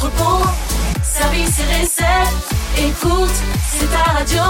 entrepôt, 0.00 0.46
service 1.02 1.58
et 1.60 1.82
recettes. 1.82 2.48
Écoute, 2.78 3.30
c'est 3.70 3.86
ta 3.90 4.12
radio. 4.12 4.42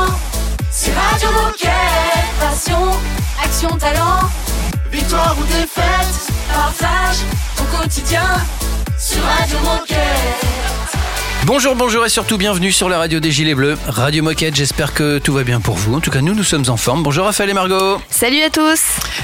C'est 0.70 0.92
Radio 0.92 1.28
Moquette. 1.32 1.70
Passion, 2.38 2.90
action, 3.42 3.76
talent. 3.76 4.28
Victoire 4.92 5.36
ou 5.38 5.44
défaite, 5.44 6.32
partage 6.52 7.18
ton 7.56 7.64
quotidien 7.78 8.26
sur 8.96 9.22
Radio 9.24 9.58
Moquette. 9.60 10.79
Bonjour, 11.46 11.74
bonjour 11.74 12.04
et 12.04 12.10
surtout 12.10 12.36
bienvenue 12.36 12.70
sur 12.70 12.88
la 12.88 12.98
radio 12.98 13.18
des 13.18 13.32
Gilets 13.32 13.54
Bleus, 13.54 13.76
Radio 13.86 14.22
Moquette. 14.22 14.54
J'espère 14.54 14.92
que 14.92 15.18
tout 15.18 15.32
va 15.32 15.42
bien 15.42 15.60
pour 15.60 15.76
vous. 15.76 15.94
En 15.94 16.00
tout 16.00 16.10
cas, 16.10 16.20
nous, 16.20 16.34
nous 16.34 16.44
sommes 16.44 16.64
en 16.68 16.76
forme. 16.76 17.02
Bonjour 17.02 17.24
Raphaël 17.24 17.50
et 17.50 17.54
Margot. 17.54 18.00
Salut 18.10 18.42
à 18.42 18.50
tous 18.50 18.80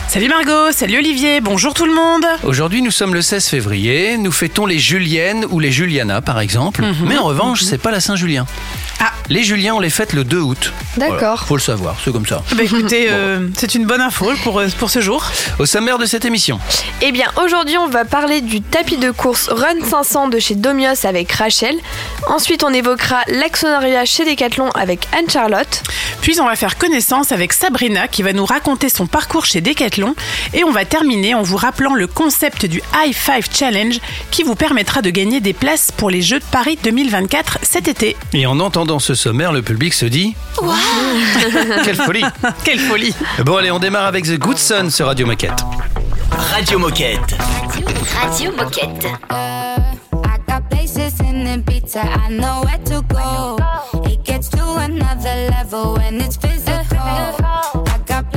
Salut 0.08 0.29
Margot, 0.29 0.72
salut 0.72 0.98
Olivier, 0.98 1.40
bonjour 1.40 1.74
tout 1.74 1.84
le 1.84 1.94
monde 1.94 2.24
Aujourd'hui, 2.43 2.80
nous 2.80 2.90
sommes 2.90 3.12
le 3.12 3.21
16 3.22 3.48
février. 3.48 4.16
Nous 4.16 4.32
fêtons 4.32 4.64
les 4.66 4.79
Juliennes 4.79 5.44
ou 5.50 5.60
les 5.60 5.71
Juliana, 5.71 6.22
par 6.22 6.40
exemple. 6.40 6.82
Mais 7.07 7.18
en 7.18 7.24
revanche, 7.24 7.62
c'est 7.62 7.79
pas 7.79 7.90
la 7.90 8.00
Saint-Julien. 8.00 8.46
Ah. 9.00 9.13
Les 9.29 9.43
Juliens, 9.43 9.75
on 9.75 9.81
les 9.81 9.91
fête 9.91 10.13
le 10.13 10.25
2 10.25 10.39
août. 10.41 10.73
D'accord. 10.96 11.18
Voilà, 11.18 11.36
faut 11.36 11.57
le 11.57 11.61
savoir, 11.61 11.96
c'est 12.03 12.13
comme 12.13 12.27
ça. 12.27 12.43
Bah 12.55 12.63
écoutez, 12.63 13.07
euh, 13.11 13.49
c'est 13.57 13.75
une 13.75 13.85
bonne 13.85 14.00
info 14.00 14.31
pour, 14.45 14.59
euh, 14.61 14.69
pour 14.79 14.89
ce 14.89 15.00
jour. 15.00 15.25
Au 15.59 15.67
sommaire 15.67 15.99
de 15.99 16.07
cette 16.07 16.25
émission, 16.25 16.61
Eh 17.03 17.13
bien, 17.13 17.27
aujourd'hui, 17.45 17.77
on 17.77 17.89
va 17.89 18.05
parler 18.05 18.41
du 18.41 18.61
tapis 18.63 18.96
de 18.96 19.11
course 19.11 19.49
Run 19.49 19.85
500 19.85 20.29
de 20.29 20.39
chez 20.39 20.55
Domios 20.55 21.05
avec 21.05 21.31
Rachel. 21.32 21.75
Ensuite, 22.29 22.63
on 22.64 22.72
évoquera 22.72 23.22
l'actionnariat 23.27 24.05
chez 24.05 24.25
Decathlon 24.25 24.71
avec 24.71 25.08
Anne-Charlotte. 25.13 25.83
Puis 26.22 26.41
on 26.41 26.47
va 26.47 26.57
faire 26.57 26.79
connaissance 26.79 27.33
avec 27.33 27.53
Sabrina 27.53 28.08
qui 28.08 28.22
va 28.22 28.33
nous 28.33 28.47
raconter 28.47 28.89
son 28.89 29.07
parcours 29.07 29.44
chez 29.44 29.61
Decathlon. 29.61 30.14
Et 30.55 30.64
on 30.64 30.71
va 30.71 30.85
terminer 30.85 31.35
en 31.35 31.43
vous 31.43 31.57
rappelant 31.57 31.94
le 31.94 32.06
concept 32.06 32.67
du 32.67 32.81
High 32.94 33.14
Five 33.14 33.48
Challenge 33.53 33.98
qui 34.31 34.42
vous 34.42 34.55
permettra 34.55 35.03
de 35.03 35.10
gagner 35.10 35.41
des 35.41 35.53
places 35.53 35.91
pour 35.97 36.10
les 36.10 36.22
Jeux 36.22 36.38
de 36.38 36.44
Paris 36.50 36.78
2024 36.83 37.58
cet 37.62 37.88
été. 37.88 38.16
et 38.33 38.47
en 38.47 38.60
entendant 38.86 39.00
ce 39.00 39.16
sommaire, 39.16 39.52
le 39.52 39.62
public 39.62 39.92
se 39.92 40.06
dit 40.06 40.36
Quelle 41.84 41.96
folie 41.96 42.24
Quelle 42.62 42.78
folie 42.78 43.12
Bon, 43.44 43.56
allez, 43.56 43.72
on 43.72 43.80
démarre 43.80 44.06
avec 44.06 44.26
The 44.26 44.38
Good 44.38 44.58
Son 44.58 44.90
sur 44.90 45.06
Radio 45.06 45.26
Moquette. 45.26 45.58
Radio 46.52 46.78
Moquette. 46.78 47.36
Radio 48.22 48.52
Moquette. 48.52 49.06
I 49.28 50.38
got 50.46 50.70
places 50.70 51.18
in 51.20 51.46
Ibiza, 51.46 52.04
I 52.04 52.28
know 52.30 52.62
where 52.62 52.78
to 52.84 53.02
go. 53.12 53.56
It 54.08 54.22
gets 54.24 54.48
to 54.50 54.62
another 54.78 55.50
level 55.50 55.94
when 55.96 56.20
it's 56.20 56.36
physical. 56.36 57.00
I 57.00 57.98
got 58.06 58.30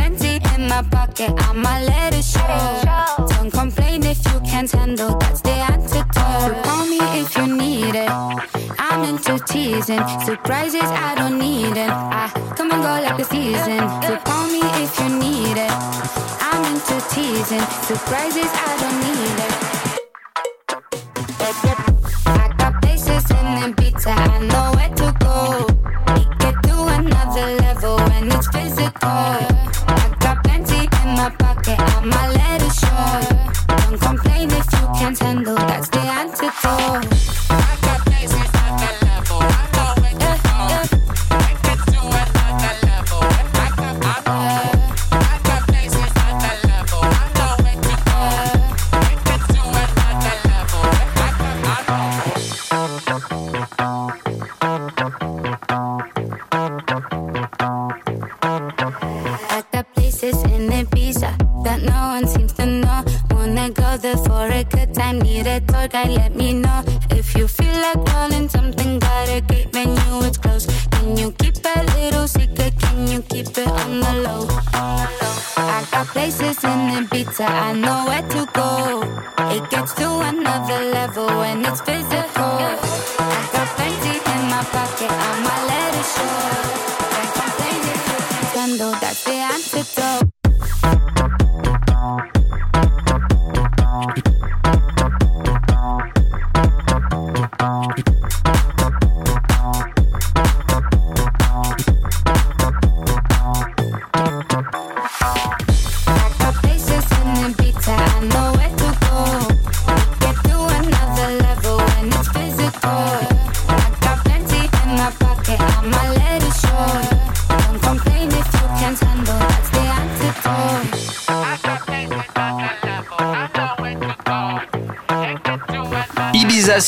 my 0.70 0.84
pocket, 0.84 1.32
I'ma 1.48 1.80
let 1.80 2.14
it 2.14 2.24
show. 2.24 3.26
Don't 3.28 3.52
complain 3.52 4.04
if 4.04 4.24
you 4.32 4.40
can't 4.42 4.72
handle, 4.72 5.18
that's 5.18 5.42
the 5.42 5.50
antidote. 5.50 6.64
Call 6.64 6.86
me 6.86 7.00
if 7.20 7.36
you 7.36 7.48
need 7.58 7.96
it. 7.96 8.10
I'm 8.78 9.04
into 9.10 9.40
teasing, 9.46 10.06
surprises 10.24 10.90
I 11.10 11.16
don't 11.16 11.40
need 11.40 11.76
it. 11.76 11.90
I 11.90 12.30
come 12.56 12.72
and 12.72 12.84
go 12.84 12.94
like 13.06 13.18
the 13.18 13.26
season. 13.26 13.82
So 14.06 14.18
call 14.30 14.46
me 14.48 14.62
if 14.84 14.94
you 15.00 15.10
need 15.18 15.58
it. 15.58 15.74
I'm 16.50 16.64
into 16.72 16.98
teasing, 17.10 17.66
surprises 17.90 18.52
I 18.54 18.72
don't 18.82 19.00
need 19.08 19.40
it. 19.48 19.89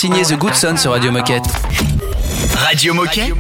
Signé 0.01 0.23
The 0.23 0.34
Good 0.34 0.56
Son 0.56 0.78
sur 0.78 0.94
Radio 0.94 1.12
Moquette. 1.12 1.44
Radio 2.56 2.95
Moquette. 2.95 3.35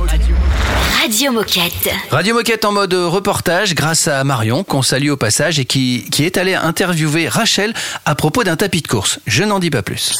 Radio 1.01 1.31
Moquette. 1.31 1.89
Radio 2.11 2.35
Moquette 2.35 2.65
en 2.65 2.71
mode 2.71 2.93
reportage 2.93 3.73
grâce 3.73 4.07
à 4.07 4.23
Marion, 4.23 4.63
qu'on 4.63 4.83
salue 4.83 5.09
au 5.09 5.17
passage 5.17 5.57
et 5.57 5.65
qui, 5.65 6.05
qui 6.11 6.23
est 6.23 6.37
allée 6.37 6.53
interviewer 6.53 7.27
Rachel 7.27 7.73
à 8.05 8.13
propos 8.13 8.43
d'un 8.43 8.57
tapis 8.57 8.83
de 8.83 8.87
course. 8.87 9.17
Je 9.25 9.43
n'en 9.43 9.57
dis 9.57 9.71
pas 9.71 9.81
plus. 9.81 10.13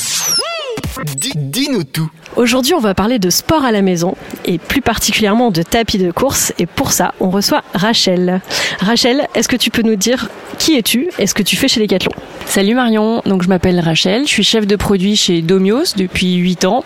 Dis- 1.18 1.32
Dis-nous 1.36 1.84
tout. 1.84 2.10
Aujourd'hui, 2.36 2.74
on 2.74 2.80
va 2.80 2.94
parler 2.94 3.20
de 3.20 3.30
sport 3.30 3.64
à 3.66 3.72
la 3.72 3.82
maison 3.82 4.16
et 4.46 4.58
plus 4.58 4.82
particulièrement 4.82 5.52
de 5.52 5.62
tapis 5.64 5.98
de 5.98 6.12
course. 6.12 6.54
Et 6.60 6.66
pour 6.66 6.92
ça, 6.92 7.14
on 7.20 7.30
reçoit 7.30 7.64
Rachel. 7.74 8.42
Rachel, 8.80 9.28
est-ce 9.36 9.48
que 9.48 9.56
tu 9.56 9.70
peux 9.70 9.82
nous 9.82 9.96
dire 9.96 10.30
qui 10.58 10.76
es-tu 10.78 11.10
et 11.20 11.28
ce 11.28 11.34
que 11.34 11.44
tu 11.44 11.56
fais 11.56 11.68
chez 11.68 11.80
Decathlon? 11.82 12.12
Salut 12.46 12.74
Marion, 12.76 13.22
donc 13.26 13.44
je 13.44 13.48
m'appelle 13.50 13.80
Rachel, 13.80 14.24
je 14.24 14.30
suis 14.32 14.44
chef 14.44 14.68
de 14.68 14.76
produit 14.76 15.16
chez 15.16 15.42
Domios 15.42 15.96
depuis 15.96 16.36
8 16.36 16.66
ans. 16.66 16.84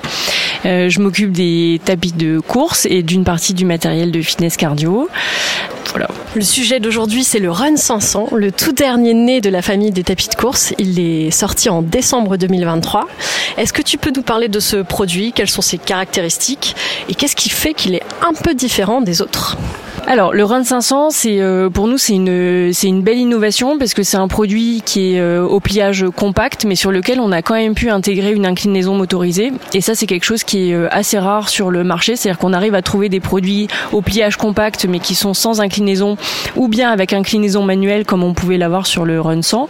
Euh, 0.66 0.89
je 0.89 0.99
m'occupe 0.99 1.31
des 1.31 1.79
tapis 1.83 2.11
de 2.11 2.39
course 2.39 2.85
et 2.89 3.03
d'une 3.03 3.23
partie 3.23 3.53
du 3.53 3.66
matériel 3.66 4.11
de 4.11 4.22
fitness 4.22 4.57
cardio. 4.57 5.09
Voilà. 5.91 6.07
Le 6.35 6.41
sujet 6.41 6.79
d'aujourd'hui, 6.79 7.23
c'est 7.23 7.39
le 7.39 7.49
Run 7.51 7.77
500, 7.77 8.29
le 8.35 8.51
tout 8.51 8.73
dernier 8.73 9.13
né 9.13 9.40
de 9.40 9.49
la 9.49 9.61
famille 9.61 9.91
des 9.91 10.03
tapis 10.03 10.28
de 10.28 10.35
course. 10.35 10.73
Il 10.78 10.99
est 10.99 11.31
sorti 11.31 11.69
en 11.69 11.81
décembre 11.81 12.35
2023. 12.37 13.07
Est-ce 13.57 13.72
que 13.72 13.81
tu 13.81 13.94
peux 13.97 14.11
nous 14.15 14.21
parler 14.21 14.47
de 14.47 14.59
ce 14.59 14.77
produit? 14.77 15.31
Quelles 15.31 15.49
sont 15.49 15.61
ses 15.61 15.77
caractéristiques? 15.77 16.75
Et 17.09 17.15
qu'est-ce 17.15 17.35
qui 17.35 17.49
fait 17.49 17.73
qu'il 17.73 17.95
est 17.95 18.03
un 18.27 18.33
peu 18.33 18.53
différent 18.53 19.01
des 19.01 19.21
autres? 19.21 19.57
Alors, 20.07 20.33
le 20.33 20.43
Run 20.43 20.63
500, 20.63 21.09
c'est 21.09 21.41
euh, 21.41 21.71
pour 21.71 21.87
nous 21.87 21.97
c'est 21.97 22.13
une 22.13 22.71
c'est 22.73 22.87
une 22.87 23.01
belle 23.01 23.17
innovation 23.17 23.79
parce 23.79 23.95
que 23.95 24.03
c'est 24.03 24.17
un 24.17 24.27
produit 24.27 24.83
qui 24.85 25.15
est 25.15 25.19
euh, 25.19 25.43
au 25.43 25.59
pliage 25.59 26.05
compact, 26.15 26.63
mais 26.63 26.75
sur 26.75 26.91
lequel 26.91 27.19
on 27.19 27.31
a 27.31 27.41
quand 27.41 27.55
même 27.55 27.73
pu 27.73 27.89
intégrer 27.89 28.31
une 28.31 28.45
inclinaison 28.45 28.93
motorisée. 28.93 29.51
Et 29.73 29.81
ça, 29.81 29.95
c'est 29.95 30.05
quelque 30.05 30.23
chose 30.23 30.43
qui 30.43 30.69
est 30.69 30.73
euh, 30.75 30.87
assez 30.91 31.17
rare 31.17 31.49
sur 31.49 31.71
le 31.71 31.83
marché, 31.83 32.15
c'est-à-dire 32.15 32.37
qu'on 32.37 32.53
arrive 32.53 32.75
à 32.75 32.83
trouver 32.83 33.09
des 33.09 33.19
produits 33.19 33.67
au 33.93 34.01
pliage 34.01 34.37
compact, 34.37 34.85
mais 34.87 34.99
qui 34.99 35.15
sont 35.15 35.33
sans 35.33 35.59
inclinaison 35.59 36.17
ou 36.55 36.67
bien 36.67 36.91
avec 36.91 37.11
inclinaison 37.11 37.63
manuelle, 37.63 38.05
comme 38.05 38.23
on 38.23 38.35
pouvait 38.35 38.57
l'avoir 38.57 38.85
sur 38.85 39.05
le 39.05 39.19
Run 39.19 39.41
100. 39.41 39.69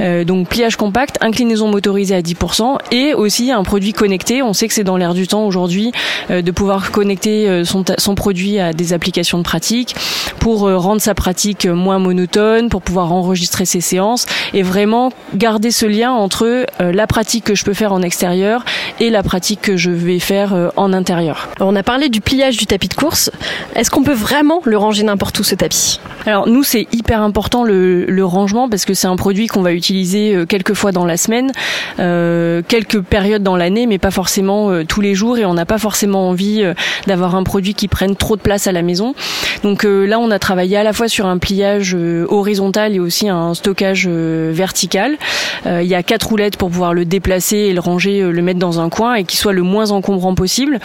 Euh, 0.00 0.24
donc 0.24 0.48
pliage 0.48 0.76
compact, 0.76 1.18
inclinaison 1.20 1.68
motorisée 1.68 2.14
à 2.14 2.22
10%, 2.22 2.78
et 2.92 3.12
aussi 3.12 3.52
un 3.56 3.64
produit 3.64 3.92
connecté. 3.92 4.42
On 4.42 4.52
sait 4.52 4.68
que 4.68 4.74
c'est 4.74 4.84
dans 4.84 4.96
l'air 4.96 5.14
du 5.14 5.26
temps 5.26 5.46
aujourd'hui 5.46 5.92
euh, 6.30 6.42
de 6.42 6.50
pouvoir 6.50 6.90
connecter 6.90 7.48
euh, 7.48 7.64
son, 7.64 8.14
produit 8.14 8.58
à 8.58 8.72
des 8.72 8.92
applications 8.92 9.38
de 9.38 9.42
pratique. 9.42 9.56
pratique, 9.56 9.96
pour 10.38 10.70
rendre 10.70 11.00
sa 11.00 11.14
pratique 11.14 11.66
moins 11.66 11.98
monotone, 11.98 12.68
pour 12.68 12.82
pouvoir 12.82 13.12
enregistrer 13.12 13.64
ses 13.64 13.80
séances 13.80 14.26
et 14.54 14.62
vraiment 14.62 15.10
garder 15.34 15.70
ce 15.70 15.86
lien 15.86 16.12
entre 16.12 16.66
la 16.78 17.06
pratique 17.06 17.44
que 17.44 17.54
je 17.54 17.64
peux 17.64 17.74
faire 17.74 17.92
en 17.92 18.02
extérieur 18.02 18.64
et 19.00 19.10
la 19.10 19.22
pratique 19.22 19.60
que 19.60 19.76
je 19.76 19.90
vais 19.90 20.20
faire 20.20 20.54
en 20.76 20.92
intérieur. 20.92 21.48
On 21.58 21.74
a 21.74 21.82
parlé 21.82 22.08
du 22.08 22.20
pliage 22.20 22.58
du 22.58 22.66
tapis 22.66 22.88
de 22.88 22.94
course. 22.94 23.30
Est-ce 23.74 23.90
qu'on 23.90 24.04
peut 24.04 24.12
vraiment 24.12 24.60
le 24.64 24.76
ranger 24.76 25.02
n'importe 25.02 25.38
où 25.40 25.42
ce 25.42 25.54
tapis? 25.54 26.00
Alors 26.26 26.46
nous 26.46 26.62
c'est 26.62 26.86
hyper 26.92 27.22
important 27.22 27.64
le, 27.64 28.04
le, 28.04 28.24
rangement 28.24 28.68
parce 28.68 28.84
que 28.84 28.94
c'est 28.94 29.08
un 29.08 29.16
produit 29.16 29.46
qu'on 29.46 29.62
va 29.62 29.72
utiliser 29.72 30.44
quelques 30.48 30.74
fois 30.74 30.92
dans 30.92 31.04
la 31.04 31.16
semaine, 31.16 31.52
euh, 31.98 32.62
quelques 32.66 33.00
périodes 33.00 33.42
dans 33.46 33.56
l'année, 33.56 33.86
mais 33.86 33.98
pas 33.98 34.10
forcément 34.10 34.72
euh, 34.72 34.84
tous 34.84 35.00
les 35.00 35.14
jours 35.14 35.38
et 35.38 35.44
on 35.44 35.54
n'a 35.54 35.64
pas 35.64 35.78
forcément 35.78 36.30
envie 36.30 36.64
euh, 36.64 36.74
d'avoir 37.06 37.36
un 37.36 37.44
produit 37.44 37.74
qui 37.74 37.86
prenne 37.86 38.16
trop 38.16 38.34
de 38.34 38.40
place 38.40 38.66
à 38.66 38.72
la 38.72 38.82
maison. 38.82 39.14
Donc 39.62 39.84
là 39.84 40.18
on 40.18 40.30
a 40.30 40.38
travaillé 40.38 40.76
à 40.76 40.82
la 40.82 40.92
fois 40.92 41.08
sur 41.08 41.26
un 41.26 41.38
pliage 41.38 41.96
horizontal 42.28 42.94
et 42.94 43.00
aussi 43.00 43.28
un 43.28 43.54
stockage 43.54 44.06
vertical. 44.06 45.16
Il 45.64 45.86
y 45.86 45.94
a 45.94 46.02
quatre 46.02 46.28
roulettes 46.28 46.56
pour 46.56 46.70
pouvoir 46.70 46.92
le 46.92 47.04
déplacer 47.04 47.56
et 47.56 47.72
le 47.72 47.80
ranger, 47.80 48.20
le 48.20 48.42
mettre 48.42 48.58
dans 48.58 48.80
un 48.80 48.90
coin 48.90 49.14
et 49.14 49.24
qu'il 49.24 49.38
soit 49.38 49.52
le 49.52 49.62
moins 49.62 49.90
encombrant 49.90 50.34
possible. 50.34 50.78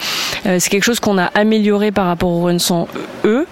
c'est 0.44 0.68
quelque 0.70 0.84
chose 0.84 1.00
qu'on 1.00 1.18
a 1.18 1.26
amélioré 1.34 1.92
par 1.92 2.06
rapport 2.06 2.30
au 2.30 2.44
Run 2.44 2.58
100 2.58 2.88
E 3.24 3.46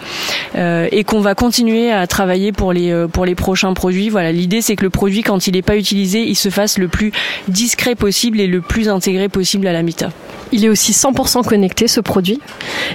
et 0.91 1.05
qu'on 1.05 1.21
va 1.21 1.35
continuer 1.35 1.93
à 1.93 2.07
travailler 2.07 2.53
pour 2.53 2.73
les 2.73 3.07
pour 3.13 3.25
les 3.25 3.35
prochains 3.35 3.75
produits. 3.75 4.09
Voilà, 4.09 4.33
l'idée 4.33 4.63
c'est 4.63 4.77
que 4.77 4.85
le 4.85 4.91
produit 4.91 5.23
quand 5.23 5.47
il 5.47 5.55
n'est 5.55 5.63
pas 5.63 5.77
utilisé, 5.77 6.23
il 6.23 6.37
se 6.37 6.49
fasse 6.49 6.79
le 6.79 6.89
plus 6.89 7.13
discret 7.49 7.95
possible 7.95 8.41
et 8.41 8.47
le 8.47 8.61
plus 8.61 8.89
intégré 9.01 9.31
possible 9.31 9.67
à 9.67 9.73
la 9.73 9.83
Mita. 9.83 10.13
Il 10.53 10.65
est 10.65 10.69
aussi 10.69 10.93
100% 10.93 11.45
connecté 11.45 11.87
ce 11.87 12.01
produit. 12.01 12.41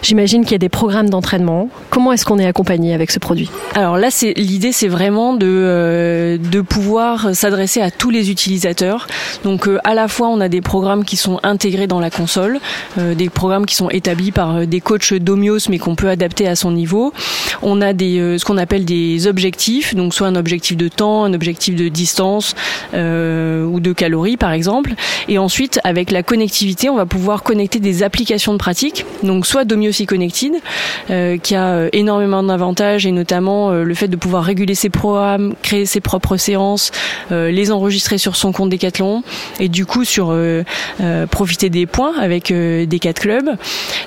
J'imagine 0.01 0.43
qu'il 0.43 0.51
y 0.51 0.55
a 0.55 0.59
des 0.59 0.69
programmes 0.69 1.09
d'entraînement. 1.09 1.69
Comment 1.89 2.11
est-ce 2.11 2.25
qu'on 2.25 2.37
est 2.37 2.45
accompagné 2.45 2.93
avec 2.93 3.11
ce 3.11 3.19
produit? 3.19 3.49
Alors 3.73 3.97
là, 3.97 4.11
c'est 4.11 4.33
l'idée, 4.35 4.71
c'est 4.71 4.87
vraiment 4.87 5.33
de 5.33 5.47
euh, 5.47 6.37
de 6.37 6.61
pouvoir 6.61 7.33
s'adresser 7.33 7.81
à 7.81 7.91
tous 7.91 8.09
les 8.09 8.29
utilisateurs. 8.29 9.07
Donc 9.43 9.67
euh, 9.67 9.79
à 9.83 9.93
la 9.93 10.07
fois, 10.07 10.27
on 10.27 10.41
a 10.41 10.49
des 10.49 10.61
programmes 10.61 11.05
qui 11.05 11.15
sont 11.15 11.39
intégrés 11.43 11.87
dans 11.87 11.99
la 11.99 12.09
console, 12.09 12.59
euh, 12.97 13.15
des 13.15 13.29
programmes 13.29 13.65
qui 13.65 13.75
sont 13.75 13.89
établis 13.89 14.31
par 14.31 14.67
des 14.67 14.81
coachs 14.81 15.13
d'Omios, 15.13 15.69
mais 15.69 15.79
qu'on 15.79 15.95
peut 15.95 16.09
adapter 16.09 16.47
à 16.47 16.55
son 16.55 16.71
niveau. 16.71 17.13
On 17.61 17.81
a 17.81 17.93
des 17.93 18.37
ce 18.37 18.43
qu'on 18.43 18.57
appelle 18.57 18.83
des 18.83 19.27
objectifs, 19.27 19.95
donc 19.95 20.13
soit 20.13 20.27
un 20.27 20.35
objectif 20.35 20.75
de 20.75 20.87
temps, 20.87 21.23
un 21.23 21.33
objectif 21.33 21.75
de 21.75 21.87
distance 21.87 22.53
ou 22.93 23.79
de 23.79 23.93
calories 23.93 24.37
par 24.37 24.51
exemple. 24.51 24.93
Et 25.27 25.37
ensuite, 25.37 25.79
avec 25.83 26.11
la 26.11 26.23
connectivité, 26.23 26.89
on 26.89 26.95
va 26.95 27.05
pouvoir 27.05 27.43
connecter 27.45 27.79
des 27.79 28.03
applications 28.03 28.51
de 28.53 28.57
pratique, 28.57 29.05
donc 29.23 29.45
soit 29.45 29.65
Domiosi 29.65 30.07
Connected, 30.07 30.53
euh, 31.11 31.37
qui 31.37 31.55
a 31.55 31.67
euh, 31.67 31.89
énormément 31.93 32.41
d'avantages 32.41 33.05
et 33.05 33.11
notamment 33.11 33.69
euh, 33.69 33.83
le 33.83 33.93
fait 33.93 34.07
de 34.07 34.15
pouvoir 34.15 34.43
réguler 34.43 34.73
ses 34.73 34.89
programmes, 34.89 35.53
créer 35.61 35.85
ses 35.85 36.01
propres 36.01 36.37
séances, 36.37 36.91
les 37.29 37.71
enregistrer 37.71 38.17
sur 38.17 38.35
son 38.35 38.51
compte 38.51 38.69
Decathlon 38.69 39.21
et 39.59 39.69
du 39.69 39.85
coup 39.85 40.03
sur 40.03 40.35
profiter 41.29 41.69
des 41.69 41.85
points 41.85 42.17
avec 42.19 42.51
des 42.51 42.99
4 42.99 43.19
clubs. 43.19 43.49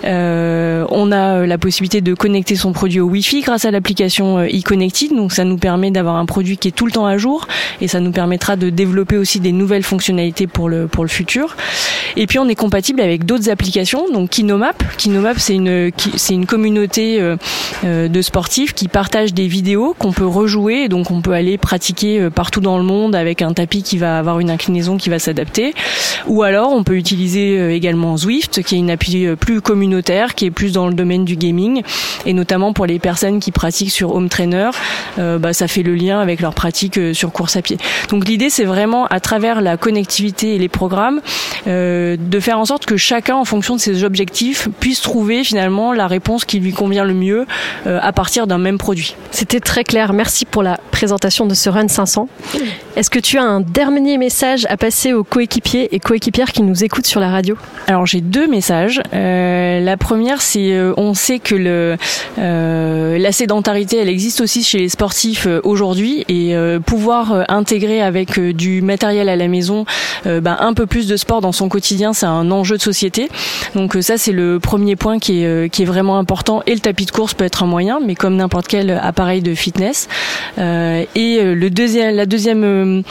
on 0.03 1.13
a 1.13 1.47
la 1.47 1.59
possibilité 1.59 2.01
de 2.01 2.15
connecter 2.15 2.57
son 2.57 2.73
produit 2.73 3.01
au 3.01 3.07
Wi-Fi 3.07 3.43
grâce 3.43 3.65
à 3.65 3.71
l'application 3.71 4.41
e-Connected, 4.41 5.15
donc 5.15 5.33
ça 5.33 5.45
nous 5.45 5.59
permet 5.59 5.91
d'avoir 5.91 6.17
un 6.17 6.27
produit 6.27 6.59
qui 6.59 6.69
est 6.69 6.73
tout 6.73 6.87
le 6.87 6.93
temps 6.93 7.07
à 7.07 7.19
jour 7.19 7.47
et 7.81 7.87
ça 7.87 8.01
nous 8.01 8.11
permettra 8.11 8.57
de 8.57 8.71
développer 8.71 9.17
aussi 9.17 9.39
des 9.39 9.53
nouvelles 9.53 9.85
fonctionnalités 9.85 10.49
pour 10.49 10.69
le 10.69 10.89
pour 10.89 11.05
le 11.05 11.11
futur. 11.11 11.57
Et 12.17 12.27
puis 12.27 12.41
on 12.41 12.49
est 12.49 12.57
compatible 12.57 13.01
avec 13.01 13.25
d'autres 13.29 13.51
applications, 13.51 14.07
donc 14.11 14.31
Kinomap. 14.31 14.83
Kinomap, 14.97 15.39
c'est 15.39 15.55
une, 15.55 15.93
c'est 16.17 16.33
une 16.33 16.47
communauté 16.47 17.21
euh, 17.21 17.37
euh, 17.85 18.09
de 18.09 18.23
sportifs 18.23 18.73
qui 18.73 18.89
partagent 18.89 19.35
des 19.35 19.47
vidéos 19.47 19.95
qu'on 19.99 20.13
peut 20.13 20.27
rejouer, 20.27 20.89
donc 20.89 21.11
on 21.11 21.21
peut 21.21 21.35
aller 21.35 21.59
pratiquer 21.59 22.21
euh, 22.21 22.31
partout 22.31 22.63
dans 22.63 22.79
le 22.79 22.85
monde 22.85 23.15
avec 23.15 23.43
un 23.43 23.53
tapis 23.53 23.83
qui 23.83 23.99
va 23.99 24.19
avoir 24.19 24.41
une 24.41 24.49
inclinaison 24.49 24.97
qui 24.97 25.11
va 25.11 25.19
s'adapter. 25.19 25.75
Ou 26.27 26.43
alors 26.43 26.73
on 26.73 26.83
peut 26.85 26.97
utiliser 26.97 27.75
également 27.75 28.17
Zwift, 28.17 28.63
qui 28.63 28.77
est 28.77 28.79
une 28.79 28.91
appli 28.91 29.27
plus 29.37 29.61
communautaire, 29.61 30.35
qui 30.35 30.47
est 30.47 30.51
plus 30.51 30.73
dans 30.73 30.89
le 30.89 30.95
domaine 30.95 31.27
du 31.27 31.37
gaming, 31.37 31.83
et 32.25 32.33
notamment 32.33 32.73
pour 32.73 32.87
les 32.87 32.99
personnes 32.99 33.41
qui 33.41 33.53
pratiquent 33.53 33.91
sur 33.91 34.15
Home 34.15 34.31
Trainer, 34.31 34.71
bah, 35.17 35.53
ça 35.53 35.69
fait 35.69 35.83
le 35.83 35.95
lien 35.95 36.21
avec 36.21 36.41
leur 36.41 36.55
pratique 36.55 36.99
sur 37.13 37.33
course 37.33 37.57
à 37.57 37.63
pied. 37.63 37.77
Donc 38.09 38.27
l'idée, 38.27 38.51
c'est 38.51 38.65
vraiment 38.65 39.07
à 39.07 39.21
travers 39.21 39.61
la 39.61 39.77
connectivité 39.77 40.55
et 40.55 40.59
les 40.59 40.69
programmes, 40.69 41.21
de 41.67 42.41
faire 42.41 42.59
en 42.59 42.65
sorte 42.65 42.87
que 42.87 42.97
chaque 42.97 43.18
chacun, 43.19 43.35
en 43.35 43.45
fonction 43.45 43.75
de 43.75 43.81
ses 43.81 44.05
objectifs, 44.05 44.69
puisse 44.79 45.01
trouver 45.01 45.43
finalement 45.43 45.93
la 45.93 46.07
réponse 46.07 46.45
qui 46.45 46.61
lui 46.61 46.73
convient 46.73 47.03
le 47.03 47.15
mieux 47.15 47.47
euh, 47.89 47.99
à 48.01 48.13
partir 48.13 48.47
d'un 48.47 48.59
même 48.59 48.79
produit. 48.79 49.17
C'était 49.33 49.59
très 49.59 49.83
clair. 49.83 50.13
Merci 50.13 50.45
pour 50.45 50.63
la 50.63 50.79
présentation 50.93 51.45
de 51.45 51.55
ce 51.55 51.69
Run 51.69 51.89
500. 51.89 52.29
Est-ce 52.95 53.11
que 53.11 53.19
tu 53.19 53.37
as 53.37 53.43
un 53.43 53.61
dernier 53.61 54.19
message 54.19 54.67
à 54.71 54.77
passer 54.77 55.15
aux 55.15 55.25
coéquipiers 55.25 55.93
et 55.93 55.99
coéquipières 55.99 56.53
qui 56.53 56.63
nous 56.63 56.85
écoutent 56.85 57.09
sur 57.09 57.19
la 57.19 57.29
radio? 57.29 57.57
Alors 57.89 58.07
j'ai 58.07 58.21
deux 58.21 58.47
messages. 58.47 59.03
Euh, 59.13 59.81
la 59.81 59.97
première, 59.97 60.41
c'est 60.41 60.73
euh, 60.73 60.95
on 60.97 61.15
sait 61.15 61.41
que 61.41 61.57
le, 61.57 61.97
la 62.37 63.33
sédentarité, 63.33 63.97
elle 63.97 64.09
existe 64.09 64.41
aussi 64.41 64.63
chez 64.63 64.79
les 64.79 64.89
sportifs 64.89 65.49
aujourd'hui 65.65 66.25
et 66.29 66.55
pouvoir 66.87 67.47
intégrer 67.49 68.01
avec 68.01 68.39
du 68.39 68.81
matériel 68.81 69.29
à 69.29 69.35
la 69.35 69.49
maison 69.49 69.87
ben, 70.25 70.57
un 70.61 70.73
peu 70.73 70.87
plus 70.87 71.09
de 71.09 71.17
sport 71.17 71.41
dans 71.41 71.53
son 71.53 71.69
quotidien, 71.69 72.13
c'est 72.13 72.27
un 72.27 72.51
enjeu 72.53 72.77
de 72.77 72.83
société 72.83 73.08
donc 73.75 73.97
euh, 73.97 74.03
ça 74.03 74.19
c'est 74.19 74.33
le 74.33 74.59
premier 74.59 74.97
point 74.97 75.19
qui 75.19 75.43
est, 75.43 75.47
euh, 75.47 75.69
qui 75.69 75.83
est 75.83 75.87
vraiment 75.87 76.19
important 76.19 76.63
et 76.67 76.75
le 76.75 76.81
tapis 76.81 77.07
de 77.07 77.11
course 77.11 77.35
peut 77.35 77.45
être 77.45 77.63
un 77.63 77.67
moyen 77.67 78.01
mais 78.05 78.15
comme 78.15 78.37
n'importe 78.37 78.69
quel 78.69 78.91
appareil 78.91 79.43
de 79.43 79.55
fitness. 79.55 80.09
Euh, 80.59 81.05
et 81.15 81.41
la 81.43 82.27
deuxième 82.27 83.03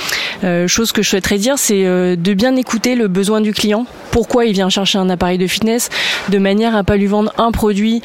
chose 0.67 0.91
que 0.91 1.01
je 1.01 1.09
souhaiterais 1.09 1.37
dire 1.37 1.57
c'est 1.57 1.83
de 1.83 2.33
bien 2.33 2.55
écouter 2.55 2.95
le 2.95 3.07
besoin 3.07 3.41
du 3.41 3.53
client. 3.53 3.85
Pourquoi 4.11 4.45
il 4.45 4.53
vient 4.53 4.69
chercher 4.69 4.97
un 4.97 5.09
appareil 5.09 5.37
de 5.37 5.47
fitness 5.47 5.89
de 6.29 6.37
manière 6.37 6.75
à 6.75 6.83
pas 6.83 6.97
lui 6.97 7.07
vendre 7.07 7.33
un 7.37 7.51
produit 7.51 8.01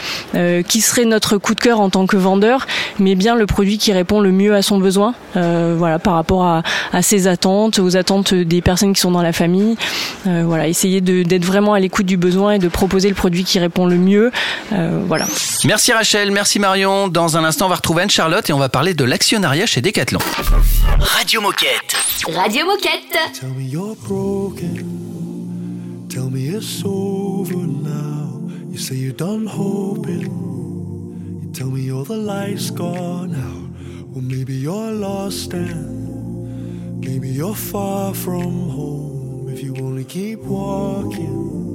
qui 0.68 0.80
serait 0.80 1.04
notre 1.04 1.36
coup 1.38 1.54
de 1.54 1.60
cœur 1.60 1.80
en 1.80 1.90
tant 1.90 2.06
que 2.06 2.16
vendeur, 2.16 2.66
mais 2.98 3.14
bien 3.14 3.34
le 3.34 3.46
produit 3.46 3.78
qui 3.78 3.92
répond 3.92 4.20
le 4.20 4.32
mieux 4.32 4.54
à 4.54 4.62
son 4.62 4.78
besoin. 4.78 5.14
voilà 5.34 5.98
par 5.98 6.14
rapport 6.14 6.44
à, 6.44 6.62
à 6.92 7.02
ses 7.02 7.26
attentes, 7.26 7.78
aux 7.78 7.96
attentes 7.96 8.34
des 8.34 8.60
personnes 8.60 8.92
qui 8.92 9.00
sont 9.00 9.10
dans 9.10 9.22
la 9.22 9.32
famille. 9.32 9.76
voilà 10.24 10.68
essayer 10.68 11.00
d'être 11.00 11.44
vraiment 11.44 11.74
à 11.74 11.80
l'écoute 11.82 12.06
du 12.06 12.16
besoin 12.16 12.52
et 12.52 12.58
de 12.58 12.68
proposer 12.68 13.08
le 13.08 13.14
produit 13.14 13.44
qui 13.44 13.58
répond 13.58 13.86
le 13.86 13.96
mieux. 13.96 14.30
Euh, 14.72 15.02
voilà. 15.06 15.26
Merci 15.64 15.92
Rachel, 15.92 16.30
merci 16.30 16.58
Marion. 16.58 17.08
Dans 17.08 17.36
un 17.36 17.44
instant, 17.44 17.66
on 17.66 17.68
va 17.68 17.76
retrouver 17.76 18.02
Anne-Charlotte 18.02 18.48
et 18.48 18.52
on 18.52 18.58
va 18.58 18.68
parler 18.70 18.94
de 18.94 19.04
l'actionnariat 19.04 19.66
chez 19.66 19.82
Decathlon. 19.82 20.20
Radio 21.00 21.40
Moquette. 21.40 21.96
Radio 22.34 22.64
Moquette. 22.64 23.18
Tell 23.38 23.50
me 23.50 23.64
you're 23.64 23.96
broken. 24.06 25.02
Tell 26.08 26.30
me 26.30 26.48
it's 26.48 26.82
over 26.84 27.56
now. 27.56 28.40
You 28.70 28.78
say 28.78 28.96
you're 28.96 29.12
done 29.12 29.46
hoping. 29.46 30.22
You 31.42 31.50
tell 31.52 31.68
me 31.68 31.82
you're 31.82 32.04
the 32.04 32.16
lights 32.16 32.70
gone 32.70 33.34
out. 33.34 33.70
Well, 34.12 34.22
maybe 34.22 34.54
you're 34.54 34.92
lost 34.92 35.52
and 35.54 37.00
maybe 37.00 37.28
you're 37.28 37.54
far 37.54 38.14
from 38.14 38.70
home. 38.70 39.48
If 39.48 39.62
you 39.62 39.74
only 39.76 40.04
keep 40.04 40.40
walking. 40.40 41.71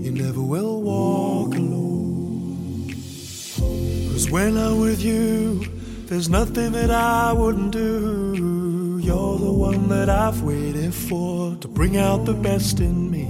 You 0.00 0.12
never 0.12 0.40
will 0.40 0.80
walk 0.80 1.54
alone. 1.54 2.88
Cause 4.12 4.30
when 4.30 4.56
I'm 4.56 4.80
with 4.80 5.02
you, 5.02 5.60
there's 6.06 6.30
nothing 6.30 6.72
that 6.72 6.90
I 6.90 7.34
wouldn't 7.34 7.70
do. 7.72 8.98
You're 9.02 9.38
the 9.38 9.52
one 9.52 9.90
that 9.90 10.08
I've 10.08 10.42
waited 10.42 10.94
for 10.94 11.54
to 11.56 11.68
bring 11.68 11.98
out 11.98 12.24
the 12.24 12.32
best 12.32 12.80
in 12.80 13.10
me. 13.10 13.26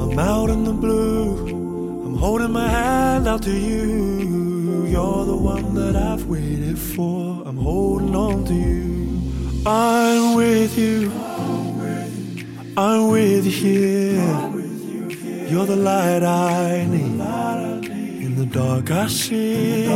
I'm 0.00 0.16
out 0.16 0.48
in 0.48 0.62
the 0.62 0.72
blue, 0.72 1.48
I'm 1.48 2.16
holding 2.16 2.52
my 2.52 2.68
hand 2.68 3.26
out 3.26 3.42
to 3.42 3.52
you. 3.52 4.86
You're 4.86 5.24
the 5.24 5.36
one 5.36 5.74
that 5.74 5.96
I've 5.96 6.26
waited 6.26 6.78
for, 6.78 7.42
I'm 7.44 7.56
holding 7.56 8.14
on 8.14 8.44
to 8.44 8.54
you. 8.54 9.64
I'm 9.66 10.36
with 10.36 10.78
you, 10.78 11.10
I'm 12.76 13.10
with 13.10 13.44
you 13.44 13.50
here. 13.50 14.73
You're 15.54 15.66
the 15.66 15.76
light 15.76 16.24
I 16.24 16.84
need. 16.84 17.20
In 18.24 18.34
the 18.34 18.44
dark 18.44 18.90
I 18.90 19.06
see. 19.06 19.86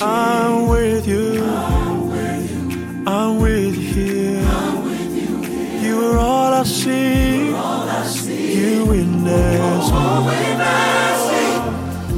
I'm 0.00 0.68
with 0.68 1.06
you. 1.06 1.44
I'm 3.06 3.38
with 3.38 3.76
you. 3.76 4.40
You 5.86 6.02
are 6.06 6.16
all 6.16 6.54
I 6.54 6.62
see. 6.62 7.48
You 8.58 8.86
witness 8.86 9.90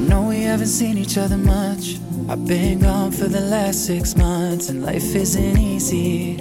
know 0.09 0.23
we 0.29 0.43
haven't 0.43 0.69
seen 0.69 0.99
each 0.99 1.19
other 1.19 1.37
much. 1.37 1.99
I've 2.29 2.47
been 2.47 2.79
gone 2.79 3.11
for 3.11 3.27
the 3.27 3.41
last 3.41 3.87
six 3.87 4.15
months, 4.17 4.69
and 4.69 4.85
life 4.85 5.17
isn't 5.17 5.59
easy. 5.59 6.39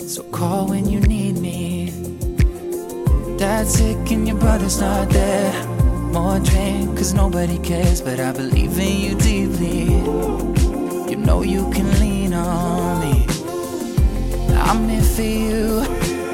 So 0.00 0.24
call 0.24 0.66
when 0.66 0.86
you 0.86 1.00
need 1.00 1.23
Dad's 3.44 3.74
sick 3.74 4.10
and 4.10 4.26
your 4.26 4.38
brother's 4.38 4.80
not 4.80 5.10
there. 5.10 5.52
more 6.14 6.38
drink, 6.38 6.96
cause 6.96 7.12
nobody 7.12 7.58
cares, 7.58 8.00
but 8.00 8.18
I 8.18 8.32
believe 8.32 8.78
in 8.78 9.00
you 9.04 9.14
deeply. 9.16 9.82
You 11.10 11.16
know 11.16 11.42
you 11.42 11.70
can 11.70 11.86
lean 12.00 12.32
on 12.32 13.00
me. 13.04 13.26
I'm 14.68 14.88
here 14.88 15.02
for 15.02 15.28
you, 15.46 15.80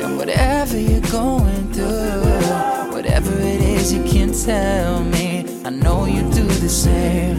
and 0.05 0.19
whatever 0.19 0.79
you're 0.79 1.09
going 1.11 1.73
through, 1.73 2.93
whatever 2.95 3.33
it 3.41 3.61
is, 3.61 3.93
you 3.93 4.05
can 4.05 4.33
tell 4.33 5.03
me. 5.03 5.63
I 5.65 5.71
know 5.71 6.05
you 6.05 6.23
do 6.31 6.47
the 6.65 6.69
same. 6.69 7.39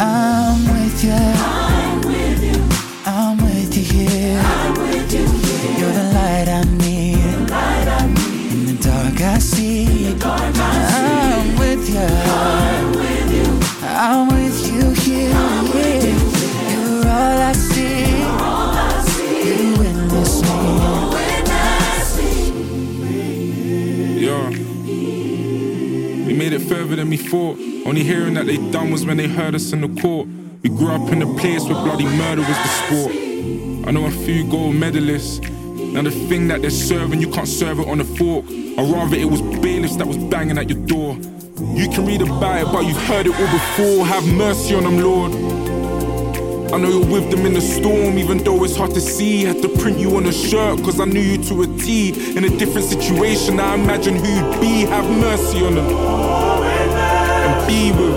I'm 0.00 0.60
with 0.74 1.04
you. 1.04 1.12
I'm 1.12 2.00
with 2.10 2.42
you. 2.42 2.58
I'm 3.06 3.36
with 3.36 3.76
you 3.76 3.84
here. 3.84 4.42
I'm 4.44 4.74
with 4.80 5.14
you 5.14 5.41
Only 27.02 28.04
hearing 28.04 28.34
that 28.34 28.46
they 28.46 28.58
done 28.70 28.92
was 28.92 29.04
when 29.04 29.16
they 29.16 29.26
heard 29.26 29.56
us 29.56 29.72
in 29.72 29.80
the 29.80 30.00
court. 30.00 30.28
We 30.62 30.68
grew 30.70 30.92
up 30.92 31.10
in 31.10 31.20
a 31.20 31.34
place 31.34 31.64
where 31.64 31.74
bloody 31.74 32.04
murder 32.04 32.42
was 32.42 32.56
the 32.56 32.68
sport. 32.86 33.12
I 33.88 33.90
know 33.90 34.06
a 34.06 34.10
few 34.10 34.48
gold 34.48 34.76
medalists. 34.76 35.42
Now 35.92 36.02
the 36.02 36.12
thing 36.12 36.46
that 36.48 36.62
they're 36.62 36.70
serving, 36.70 37.20
you 37.20 37.28
can't 37.28 37.48
serve 37.48 37.80
it 37.80 37.88
on 37.88 38.00
a 38.00 38.04
fork. 38.04 38.44
Or 38.78 38.84
rather, 38.84 39.16
it 39.16 39.28
was 39.28 39.42
bailiffs 39.60 39.96
that 39.96 40.06
was 40.06 40.16
banging 40.16 40.58
at 40.58 40.70
your 40.70 40.78
door. 40.86 41.16
You 41.74 41.88
can 41.88 42.06
read 42.06 42.22
about 42.22 42.62
it, 42.62 42.72
but 42.72 42.86
you've 42.86 43.02
heard 43.08 43.26
it 43.26 43.34
all 43.34 43.50
before. 43.50 44.06
Have 44.06 44.26
mercy 44.28 44.76
on 44.76 44.84
them, 44.84 45.00
Lord. 45.00 45.32
I 46.72 46.78
know 46.78 46.88
you're 46.88 47.06
with 47.06 47.30
them 47.32 47.44
in 47.44 47.52
the 47.52 47.60
storm, 47.60 48.16
even 48.16 48.38
though 48.38 48.62
it's 48.62 48.76
hard 48.76 48.94
to 48.94 49.00
see. 49.00 49.42
Had 49.42 49.60
to 49.62 49.68
print 49.80 49.98
you 49.98 50.16
on 50.16 50.26
a 50.26 50.32
shirt, 50.32 50.78
cause 50.84 51.00
I 51.00 51.04
knew 51.04 51.20
you 51.20 51.42
to 51.44 51.62
a 51.62 51.66
T. 51.78 52.36
In 52.36 52.44
a 52.44 52.48
different 52.48 52.86
situation, 52.86 53.58
I 53.58 53.74
imagine 53.74 54.14
who 54.14 54.28
you'd 54.28 54.60
be. 54.60 54.82
Have 54.86 55.10
mercy 55.10 55.66
on 55.66 55.74
them. 55.74 56.31
And. 57.72 58.12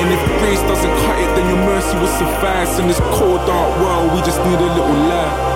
And 0.00 0.12
if 0.12 0.20
grace 0.40 0.60
doesn't 0.62 0.94
cut 1.06 1.18
it, 1.18 1.30
then 1.36 1.48
your 1.48 1.64
mercy 1.64 1.96
will 1.96 2.14
suffice. 2.18 2.78
In 2.78 2.88
this 2.88 3.00
cold, 3.16 3.40
dark 3.46 3.80
world, 3.80 4.12
we 4.12 4.20
just 4.20 4.38
need 4.44 4.58
a 4.58 4.70
little 4.74 4.98
light. 5.08 5.51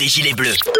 Des 0.00 0.08
Gilets 0.08 0.34
Bleus. 0.34 0.79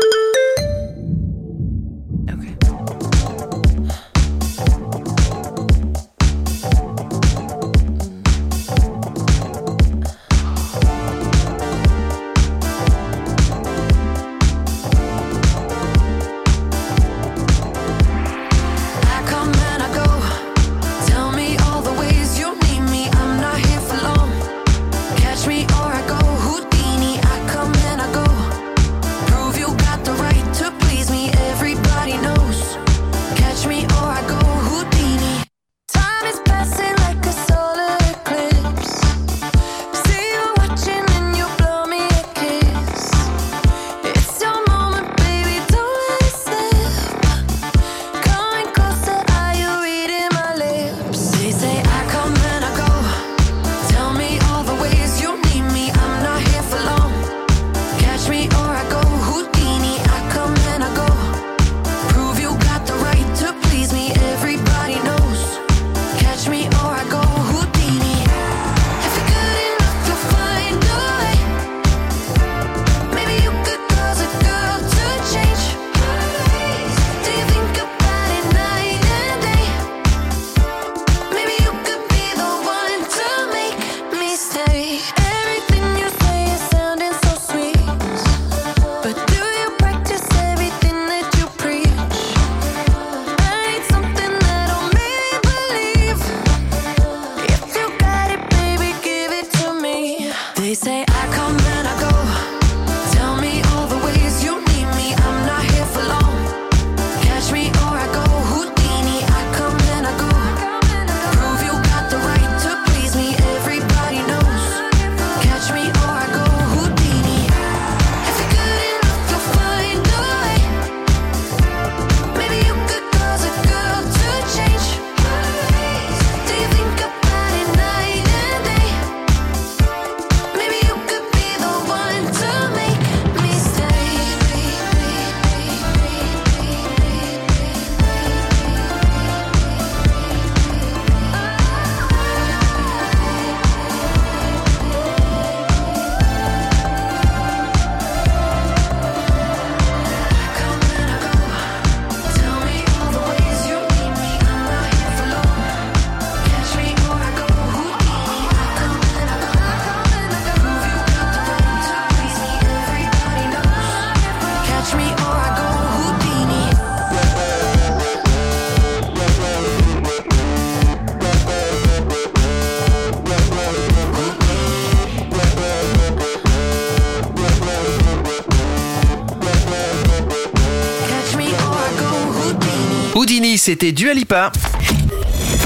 Houdini, 183.14 183.59
c'était 183.59 183.93
Dua 183.93 184.14
Lipa. 184.14 184.52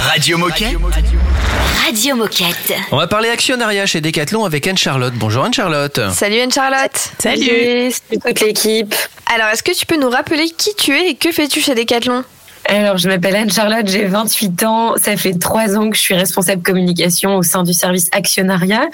Radio 0.01 0.39
Moquette. 0.39 0.77
Radio 1.85 2.17
Moquette. 2.17 2.73
On 2.91 2.97
va 2.97 3.07
parler 3.07 3.29
actionnariat 3.29 3.85
chez 3.87 4.01
Decathlon 4.01 4.45
avec 4.45 4.67
Anne-Charlotte. 4.67 5.15
Bonjour 5.15 5.45
Anne-Charlotte. 5.45 6.01
Salut 6.13 6.41
Anne-Charlotte. 6.41 7.11
Salut. 7.19 7.93
toute 8.11 8.41
l'équipe. 8.41 8.95
Alors, 9.35 9.49
est-ce 9.49 9.63
que 9.63 9.73
tu 9.73 9.85
peux 9.87 9.99
nous 9.99 10.11
rappeler 10.11 10.49
qui 10.57 10.75
tu 10.77 10.97
es 10.97 11.11
et 11.11 11.15
que 11.15 11.33
fais-tu 11.33 11.61
chez 11.61 11.75
Decathlon? 11.75 12.25
Alors, 12.67 12.97
je 12.97 13.09
m'appelle 13.09 13.37
Anne-Charlotte, 13.37 13.87
j'ai 13.87 14.05
28 14.05 14.63
ans. 14.65 14.95
Ça 14.97 15.17
fait 15.17 15.35
trois 15.39 15.77
ans 15.77 15.91
que 15.91 15.97
je 15.97 16.01
suis 16.01 16.15
responsable 16.15 16.63
communication 16.63 17.37
au 17.37 17.43
sein 17.43 17.63
du 17.63 17.73
service 17.73 18.09
actionnariat. 18.13 18.89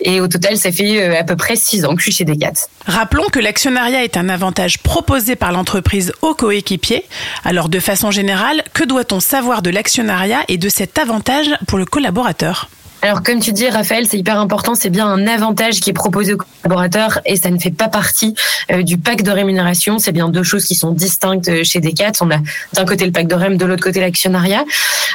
Et 0.00 0.20
au 0.20 0.28
total, 0.28 0.56
ça 0.56 0.70
fait 0.70 1.02
euh, 1.02 1.18
à 1.18 1.24
peu 1.24 1.36
près 1.36 1.56
six 1.56 1.84
ans 1.84 1.94
que 1.94 2.00
je 2.00 2.10
suis 2.10 2.12
chez 2.12 2.24
Decat. 2.24 2.52
Rappelons 2.86 3.28
que 3.32 3.38
l'actionnariat 3.38 4.04
est 4.04 4.16
un 4.16 4.28
avantage 4.28 4.78
proposé 4.78 5.36
par 5.36 5.52
l'entreprise 5.52 6.12
aux 6.22 6.34
coéquipiers. 6.34 7.04
Alors 7.44 7.68
de 7.68 7.80
façon 7.80 8.10
générale, 8.10 8.62
que 8.74 8.84
doit-on 8.84 9.20
savoir 9.20 9.62
de 9.62 9.70
l'actionnariat 9.70 10.42
et 10.48 10.58
de 10.58 10.68
cet 10.68 10.98
avantage 10.98 11.46
pour 11.66 11.78
le 11.78 11.86
collaborateur? 11.86 12.68
Alors, 13.04 13.22
comme 13.22 13.38
tu 13.38 13.52
dis, 13.52 13.68
Raphaël, 13.68 14.06
c'est 14.08 14.16
hyper 14.16 14.40
important. 14.40 14.74
C'est 14.74 14.88
bien 14.88 15.06
un 15.06 15.26
avantage 15.26 15.80
qui 15.80 15.90
est 15.90 15.92
proposé 15.92 16.32
aux 16.32 16.38
collaborateurs 16.38 17.20
et 17.26 17.36
ça 17.36 17.50
ne 17.50 17.58
fait 17.58 17.70
pas 17.70 17.88
partie 17.88 18.34
euh, 18.72 18.82
du 18.82 18.96
pack 18.96 19.20
de 19.20 19.30
rémunération. 19.30 19.98
C'est 19.98 20.10
bien 20.10 20.30
deux 20.30 20.42
choses 20.42 20.64
qui 20.64 20.74
sont 20.74 20.90
distinctes 20.90 21.50
euh, 21.50 21.64
chez 21.64 21.80
Decat. 21.80 22.12
On 22.22 22.30
a 22.30 22.38
d'un 22.72 22.86
côté 22.86 23.04
le 23.04 23.12
pack 23.12 23.26
de 23.26 23.34
REM, 23.34 23.58
de 23.58 23.66
l'autre 23.66 23.84
côté 23.84 24.00
l'actionnariat. 24.00 24.64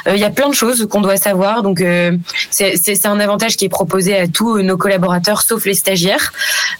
Euh, 0.06 0.14
Il 0.14 0.20
y 0.20 0.24
a 0.24 0.30
plein 0.30 0.48
de 0.48 0.54
choses 0.54 0.86
qu'on 0.88 1.00
doit 1.00 1.16
savoir. 1.16 1.64
Donc, 1.64 1.82
c'est 2.52 3.06
un 3.06 3.18
avantage 3.18 3.56
qui 3.56 3.64
est 3.64 3.68
proposé 3.68 4.16
à 4.16 4.28
tous 4.28 4.62
nos 4.62 4.76
collaborateurs, 4.76 5.42
sauf 5.42 5.64
les 5.64 5.74
stagiaires. 5.74 6.32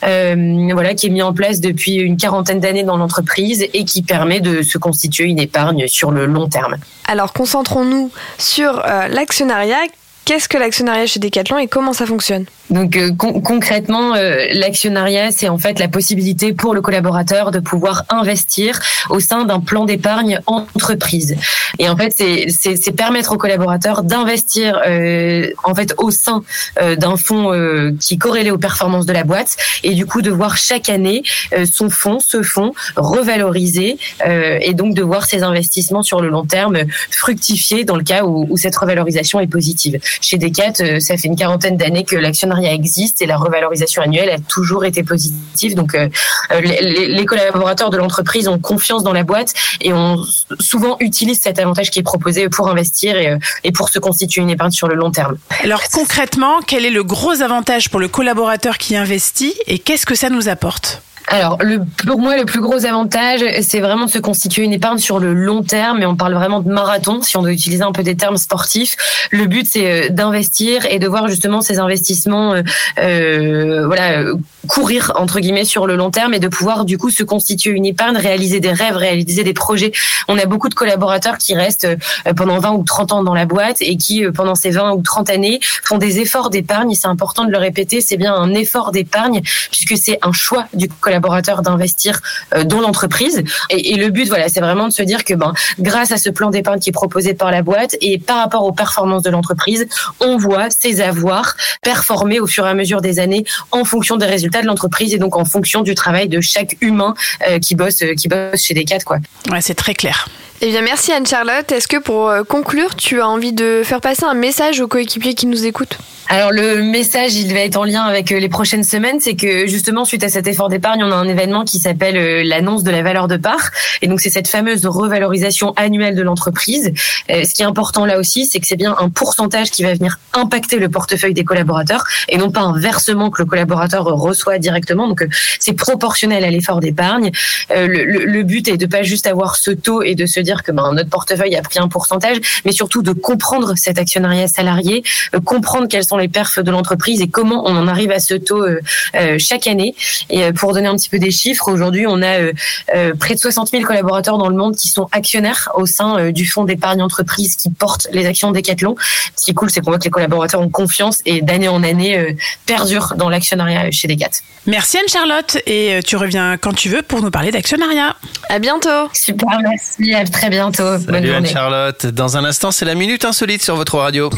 Voilà, 0.03 0.95
qui 0.95 1.09
est 1.09 1.11
mis 1.11 1.23
en 1.23 1.33
place 1.33 1.59
depuis 1.59 1.95
une 1.95 2.19
quarantaine 2.19 2.61
d'années 2.61 2.85
dans 2.85 2.97
l'entreprise 2.97 3.67
et 3.75 3.85
qui 3.85 4.03
permet 4.03 4.39
de 4.39 4.63
se 4.63 4.79
constituer 4.79 5.25
une 5.25 5.41
épargne 5.41 5.89
sur 5.89 6.13
le 6.13 6.27
long 6.27 6.49
terme. 6.49 6.77
Alors, 7.09 7.33
concentrons-nous 7.33 8.13
sur 8.39 8.85
l'actionnariat. 9.09 9.81
Qu'est-ce 10.27 10.49
que 10.49 10.59
l'actionnariat 10.59 11.07
chez 11.07 11.19
Decathlon 11.19 11.59
et 11.59 11.67
comment 11.67 11.93
ça 11.93 12.07
fonctionne 12.07 12.45
Donc 12.69 12.97
euh, 12.97 13.11
con- 13.13 13.41
concrètement, 13.41 14.15
euh, 14.15 14.47
l'actionnariat, 14.53 15.33
c'est 15.33 15.49
en 15.49 15.59
fait 15.59 15.81
la 15.81 15.89
possibilité 15.89 16.53
pour 16.53 16.73
le 16.73 16.81
collaborateur 16.83 17.51
de 17.51 17.59
pouvoir 17.59 18.05
investir 18.11 18.79
au 19.09 19.19
sein 19.19 19.45
d'un 19.45 19.59
plan 19.59 19.87
d'épargne 19.87 20.39
entreprise. 20.47 21.37
Et 21.81 21.89
en 21.89 21.97
fait, 21.97 22.13
c'est- 22.17 22.93
permettre 22.97 23.33
au 23.33 23.39
collaborateur 23.39 24.03
d'investir 24.05 24.81
euh, 24.87 25.49
en 25.65 25.75
fait 25.75 25.95
au 25.99 26.11
sein 26.11 26.43
euh, 26.81 26.95
d'un 26.97 27.17
fonds 27.17 27.51
qui 27.99 28.15
est 28.15 28.19
corrélé 28.19 28.51
aux 28.51 28.59
performances 28.59 29.07
de 29.07 29.13
la 29.13 29.25
boîte 29.25 29.57
et 29.83 29.95
du 29.95 30.07
coup 30.07 30.23
de 30.23 30.31
voir 30.31 30.57
chaque 30.57 30.89
année 30.91 31.23
son 31.65 31.89
fonds, 31.91 32.19
ce 32.21 32.43
fonds 32.43 32.73
revalorisé 32.97 33.97
et 34.27 34.75
donc 34.75 34.95
de 34.95 35.03
voir 35.03 35.25
ses 35.25 35.43
investissements 35.43 36.03
sur 36.03 36.21
le 36.21 36.29
long 36.29 36.45
terme 36.45 36.79
fructifier 37.11 37.85
dans 37.85 37.97
le 37.97 38.05
cas 38.05 38.25
où, 38.25 38.47
où 38.51 38.57
cette 38.57 38.77
revalorisation 38.77 39.41
est 39.41 39.47
positive. 39.47 39.99
Chez 40.21 40.39
Decat, 40.39 40.73
euh, 40.81 41.01
ça 41.01 41.17
fait 41.17 41.29
une 41.29 41.37
quarantaine 41.37 41.77
d'années 41.77 42.05
que 42.05 42.17
l'actionnariat 42.17 42.73
existe 42.73 43.23
et 43.23 43.27
la 43.27 43.37
revalorisation 43.37 44.03
annuelle 44.03 44.31
a 44.31 44.39
toujours 44.39 44.85
été 44.85 45.03
positive. 45.03 45.75
Donc, 45.75 45.95
euh, 45.95 46.09
euh, 46.53 46.61
les, 46.61 47.09
les- 47.09 47.25
collaborateurs 47.27 47.91
de 47.91 47.97
l'entreprise 47.97 48.49
ont 48.49 48.59
confiance 48.59 49.03
dans 49.05 49.13
la 49.13 49.23
boîte 49.23 49.53
et 49.81 49.93
ont 49.93 50.17
souvent 50.59 50.97
utilisent 51.01 51.41
cet 51.43 51.59
avantage 51.59 51.91
qui 51.91 51.99
est 52.01 52.03
proposé 52.03 52.49
pour 52.49 52.69
investir 52.69 53.17
et, 53.17 53.39
et 53.63 53.71
pour 53.73 53.89
se 53.89 53.99
constituer 53.99 54.43
une 54.43 54.51
épargne 54.51 54.73
sur 54.73 54.89
le 54.89 54.95
long 54.97 55.11
terme. 55.11 55.37
Alors 55.63 55.83
concrètement, 55.93 56.61
quel 56.67 56.85
est 56.85 56.91
le 56.91 57.05
gros 57.05 57.41
avantage 57.43 57.89
pour 57.91 58.01
le 58.01 58.09
collaborateur 58.09 58.79
qui 58.79 58.97
investit 58.97 59.55
et 59.67 59.79
qu'est-ce 59.79 60.07
que 60.07 60.15
ça 60.15 60.29
nous 60.31 60.49
apporte? 60.49 61.03
Alors, 61.33 61.59
le, 61.63 61.83
pour 62.09 62.19
moi, 62.19 62.37
le 62.37 62.45
plus 62.45 62.61
gros 62.61 62.85
avantage, 62.85 63.45
c'est 63.63 63.79
vraiment 63.79 64.07
de 64.07 64.11
se 64.11 64.19
constituer 64.19 64.65
une 64.65 64.73
épargne 64.73 64.99
sur 64.99 65.21
le 65.21 65.33
long 65.33 65.63
terme. 65.63 66.03
Et 66.03 66.07
on 66.07 66.17
parle 66.17 66.35
vraiment 66.35 66.59
de 66.59 66.69
marathon, 66.69 67.23
si 67.23 67.37
on 67.37 67.43
doit 67.43 67.53
utiliser 67.53 67.85
un 67.85 67.93
peu 67.93 68.03
des 68.03 68.17
termes 68.17 68.37
sportifs. 68.37 68.97
Le 69.31 69.47
but, 69.47 69.65
c'est 69.71 70.09
euh, 70.09 70.09
d'investir 70.11 70.87
et 70.91 70.99
de 70.99 71.07
voir 71.07 71.29
justement 71.29 71.61
ces 71.63 71.79
investissements, 71.79 72.55
euh, 72.55 72.63
euh, 72.99 73.87
voilà, 73.87 74.25
courir 74.67 75.13
entre 75.15 75.39
guillemets 75.39 75.65
sur 75.65 75.87
le 75.87 75.95
long 75.95 76.11
terme 76.11 76.35
et 76.35 76.41
de 76.41 76.49
pouvoir 76.49 76.85
du 76.85 76.99
coup 76.99 77.11
se 77.11 77.23
constituer 77.23 77.71
une 77.71 77.87
épargne, 77.87 78.17
réaliser 78.17 78.59
des 78.59 78.73
rêves, 78.73 78.97
réaliser 78.97 79.45
des 79.45 79.55
projets. 79.55 79.93
On 80.27 80.37
a 80.37 80.47
beaucoup 80.47 80.69
de 80.69 80.75
collaborateurs 80.75 81.39
qui 81.39 81.55
restent 81.55 81.85
euh, 82.27 82.35
pendant 82.35 82.59
20 82.59 82.73
ou 82.73 82.83
30 82.83 83.13
ans 83.13 83.23
dans 83.23 83.35
la 83.35 83.47
boîte 83.47 83.77
et 83.83 83.97
qui, 83.97 84.25
pendant 84.35 84.57
ces 84.57 84.71
20 84.71 84.95
ou 84.95 85.03
30 85.03 85.31
années, 85.31 85.61
font 85.85 85.99
des 85.99 86.19
efforts 86.19 86.51
d'épargne. 86.51 86.93
C'est 86.95 87.07
important 87.07 87.45
de 87.45 87.53
le 87.53 87.59
répéter, 87.59 88.01
c'est 88.01 88.17
bien 88.17 88.35
un 88.35 88.53
effort 88.53 88.91
d'épargne 88.91 89.43
puisque 89.71 89.97
c'est 89.97 90.19
un 90.23 90.33
choix 90.33 90.67
du 90.75 90.89
collaborateur 90.89 91.20
d'investir 91.63 92.21
euh, 92.55 92.65
dans 92.65 92.81
l'entreprise. 92.81 93.43
Et, 93.71 93.97
le 93.97 94.11
but, 94.11 94.29
voilà, 94.29 94.49
c'est 94.49 94.61
vraiment 94.61 94.89
de 94.89 94.93
se 94.93 95.03
dire 95.03 95.25
que, 95.25 95.35
ben, 95.35 95.53
grâce 95.79 96.13
à 96.13 96.17
ce 96.17 96.31
plan 96.31 96.51
d'épargne 96.51 96.81
qui 96.81 96.91
est 96.91 96.93
proposé 96.93 97.35
par 97.35 97.51
la 97.51 97.63
boîte 97.63 97.97
et 98.01 98.19
par 98.19 98.39
rapport 98.39 98.65
aux 98.65 98.73
performances 98.73 99.23
de 99.23 99.31
l'entreprise, 99.31 99.87
on 100.21 100.37
voit 100.37 100.69
ses 100.71 101.01
avoirs 101.01 101.57
performer 101.83 102.41
au 102.41 102.47
fur 102.47 102.67
et 102.67 102.71
à 102.71 102.75
mesure 102.75 103.01
des 103.01 103.19
années 103.19 103.45
en 103.71 103.85
fonction 103.85 104.17
des 104.17 104.27
résultats 104.27 104.63
de 104.63 104.67
l'entreprise 104.67 105.15
et 105.15 105.19
donc 105.19 105.37
en 105.37 105.45
fonction 105.45 105.83
du 105.83 105.95
travail 105.95 106.29
de 106.29 106.41
chaque 106.41 106.77
humain 106.81 107.15
euh, 107.49 107.59
qui 107.59 107.75
bosse, 107.75 108.03
euh, 108.03 108.15
qui 108.15 108.29
bosse 108.29 108.63
chez 108.63 108.75
Decat, 108.75 109.01
quoi. 109.01 109.19
Ouais, 109.51 109.61
c'est 109.61 109.75
très 109.75 109.95
clair. 109.95 110.29
Eh 110.63 110.69
bien, 110.69 110.83
merci 110.83 111.11
Anne-Charlotte. 111.11 111.73
Est-ce 111.73 111.89
que 111.89 111.97
pour 111.97 112.29
euh, 112.29 112.43
conclure, 112.43 112.95
tu 112.95 113.23
as 113.23 113.27
envie 113.27 113.55
de 113.55 113.81
faire 113.83 114.03
passer 114.03 114.25
un 114.25 114.35
message 114.35 114.81
aux 114.81 114.89
coéquipiers 114.89 115.33
qui 115.33 115.47
nous 115.47 115.65
écoutent? 115.65 115.97
Alors 116.33 116.53
le 116.53 116.83
message, 116.83 117.35
il 117.35 117.53
va 117.53 117.61
être 117.61 117.77
en 117.77 117.83
lien 117.83 118.03
avec 118.03 118.31
euh, 118.31 118.39
les 118.39 118.49
prochaines 118.49 118.85
semaines, 118.85 119.19
c'est 119.19 119.35
que 119.35 119.67
justement 119.67 120.05
suite 120.05 120.23
à 120.23 120.29
cet 120.29 120.47
effort 120.47 120.69
d'épargne, 120.69 121.03
on 121.03 121.11
a 121.11 121.17
un 121.17 121.27
événement 121.27 121.65
qui 121.65 121.79
s'appelle 121.79 122.17
euh, 122.17 122.45
l'annonce 122.45 122.85
de 122.85 122.91
la 122.93 123.03
valeur 123.03 123.27
de 123.27 123.37
part, 123.37 123.71
et 124.01 124.07
donc 124.07 124.21
c'est 124.21 124.31
cette 124.31 124.47
fameuse 124.47 124.87
revalorisation 124.87 125.73
annuelle 125.75 126.15
de 126.15 126.23
l'entreprise. 126.23 126.93
Ce 127.29 127.53
qui 127.53 127.63
est 127.63 127.67
important 127.67 128.07
là 128.07 128.19
aussi, 128.19 128.47
c'est 128.47 128.61
que 128.61 128.67
c'est 128.69 128.77
bien 128.77 128.95
un 129.01 129.09
pourcentage 129.09 129.71
qui 129.73 129.83
va 129.83 129.93
venir 129.93 130.21
impacter 130.33 130.79
le 130.79 130.89
portefeuille 130.89 131.35
des 131.35 131.43
collaborateurs, 131.43 132.05
et 132.29 132.39
non 132.39 132.53
pas 132.53 132.61
un 132.61 132.79
versement 132.79 133.31
que 133.31 133.43
le 133.43 133.47
collaborateur 133.47 134.05
reçoit 134.05 134.59
directement. 134.59 135.09
Donc 135.09 135.27
c'est 135.59 135.73
proportionnel 135.73 136.45
à 136.45 136.51
l'effort 136.51 136.79
d'épargne. 136.79 137.33
Le 137.71 138.43
but 138.43 138.69
est 138.69 138.77
de 138.77 138.87
pas 138.87 139.03
juste 139.03 139.27
avoir 139.27 139.57
ce 139.57 139.73
taux 139.73 140.03
et 140.03 140.15
de 140.15 140.27
se 140.27 140.39
dire 140.39 140.50
que 140.59 140.73
ben, 140.73 140.93
notre 140.93 141.11
portefeuille 141.11 141.57
a 141.57 141.63
pris 141.63 141.79
un 141.79 141.89
pourcentage, 141.89 142.39
mais 142.65 142.73
surtout 142.73 143.03
de 143.03 143.13
comprendre 143.13 143.75
cet 143.77 143.99
actionnariat 143.99 144.49
salarié, 144.49 145.03
euh, 145.35 145.41
comprendre 145.41 145.89
quels 145.89 146.05
sont 146.05 146.17
les 146.17 146.29
perfs 146.29 146.59
de 146.59 146.71
l'entreprise 146.71 147.21
et 147.21 147.29
comment 147.29 147.65
on 147.67 147.77
en 147.77 147.89
arrive 147.89 148.11
à 148.11 148.21
ce 148.21 148.35
taux 148.35 148.63
euh, 148.63 148.81
euh, 149.15 149.37
chaque 149.39 149.67
année. 149.67 149.95
Et 150.29 150.45
euh, 150.45 150.53
pour 150.53 150.73
donner 150.75 150.89
un 150.89 150.97
petit 150.97 151.09
peu 151.09 151.19
des 151.19 151.31
chiffres, 151.31 151.71
aujourd'hui, 151.71 152.07
on 152.07 152.23
a 152.23 152.41
euh, 152.41 152.53
euh, 152.95 153.15
près 153.15 153.35
de 153.35 153.41
60 153.41 153.71
000 153.71 153.83
collaborateurs 153.85 154.39
dans 154.39 154.49
le 154.49 154.57
monde 154.57 154.77
qui 154.77 154.89
sont 154.89 155.09
actionnaires 155.13 155.69
au 155.75 155.87
sein 155.87 156.19
euh, 156.19 156.33
du 156.33 156.47
fonds 156.47 156.65
d'épargne 156.65 157.03
entreprise 157.03 157.57
qui 157.57 157.71
porte 157.71 158.09
les 158.13 158.27
actions 158.27 158.51
Decathlon. 158.53 158.97
Ce 159.37 159.45
qui 159.45 159.51
est 159.51 159.55
cool, 159.55 159.71
c'est 159.71 159.81
qu'on 159.81 159.91
voit 159.91 159.99
que 159.99 160.05
les 160.05 160.11
collaborateurs 160.11 160.61
ont 160.61 160.69
confiance 160.69 161.21
et 161.27 161.43
d'année 161.43 161.69
en 161.69 161.83
année 161.83 162.19
euh, 162.19 162.33
perdurent 162.67 163.15
dans 163.17 163.29
l'actionnariat 163.29 163.91
chez 163.91 164.09
Decat. 164.09 164.31
Merci 164.67 164.99
Anne-Charlotte 164.99 165.57
et 165.67 166.01
tu 166.05 166.17
reviens 166.17 166.59
quand 166.59 166.75
tu 166.75 166.89
veux 166.91 167.03
pour 167.03 167.23
nous 167.23 167.31
parler 167.31 167.51
d'actionnariat. 167.51 168.15
À 168.49 168.59
bientôt. 168.59 169.09
Super, 169.13 169.59
merci, 169.63 170.15
à 170.15 170.25
très 170.25 170.40
bientôt. 170.49 170.83
Bonne 170.83 171.01
Salut 171.01 171.29
journée. 171.29 171.49
Anne-Charlotte. 171.49 172.07
Dans 172.07 172.37
un 172.37 172.45
instant, 172.45 172.71
c'est 172.71 172.85
la 172.85 172.95
minute 172.95 173.25
insolite 173.25 173.63
sur 173.63 173.77
votre 173.77 173.99
radio. 173.99 174.31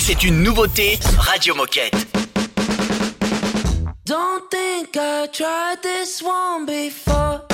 C'est 0.00 0.24
une 0.24 0.42
nouveauté 0.42 0.98
Radio 1.18 1.54
Moquette. 1.54 1.94
Don't 4.04 4.48
think 4.50 4.96
I 4.96 5.28
tried 5.32 5.82
this 5.82 6.22
one 6.22 6.66
before. 6.66 7.47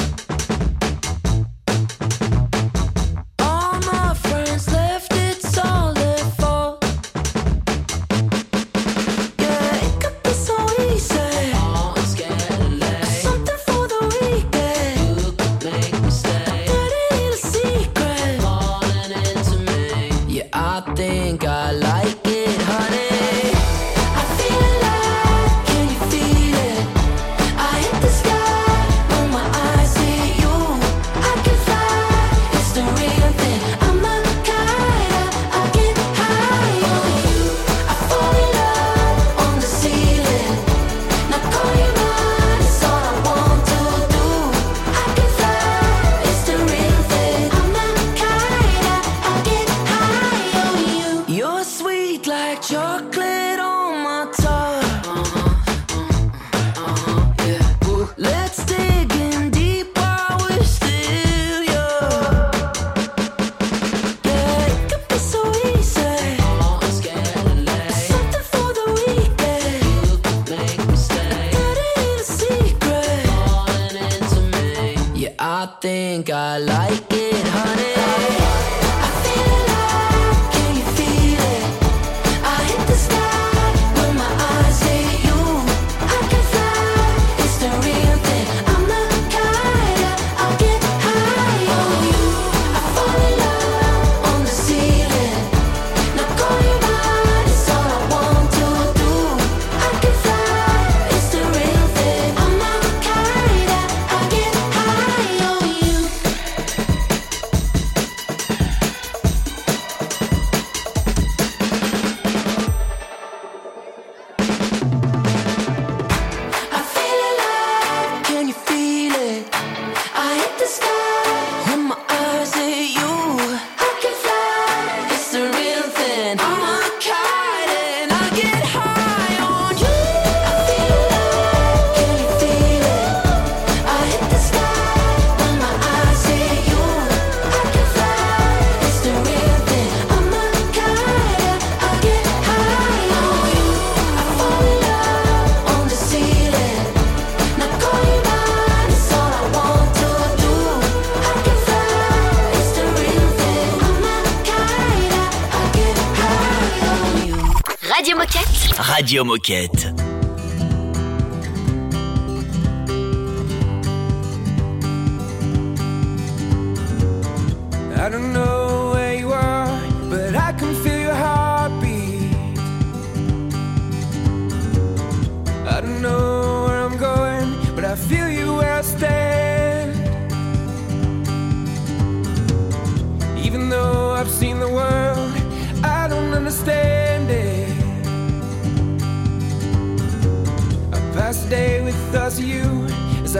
Radio 159.14 159.24
Moquette. 159.24 160.04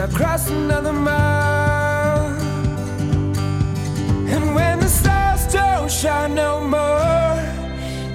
As 0.05 0.13
I 0.13 0.17
cross 0.17 0.49
another 0.49 0.93
mile. 0.93 2.25
And 4.27 4.55
when 4.55 4.79
the 4.79 4.87
stars 4.87 5.51
don't 5.53 5.91
shine 5.91 6.35
no 6.35 6.61
more, 6.61 7.39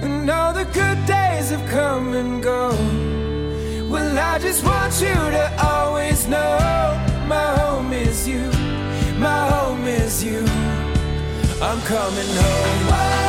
and 0.03 0.29
all 0.29 0.53
the 0.53 0.65
good 0.65 1.05
days 1.05 1.49
have 1.51 1.67
come 1.69 2.13
and 2.13 2.43
gone, 2.43 3.89
well, 3.89 4.17
I 4.17 4.39
just 4.39 4.63
want 4.63 4.93
you 5.01 5.13
to 5.37 5.45
always 5.63 6.27
know 6.27 6.57
my 7.27 7.55
home 7.59 7.93
is 7.93 8.27
you, 8.27 8.45
my 9.19 9.49
home 9.49 9.85
is 9.87 10.23
you. 10.23 10.45
I'm 11.61 11.79
coming 11.81 12.35
home. 12.35 13.20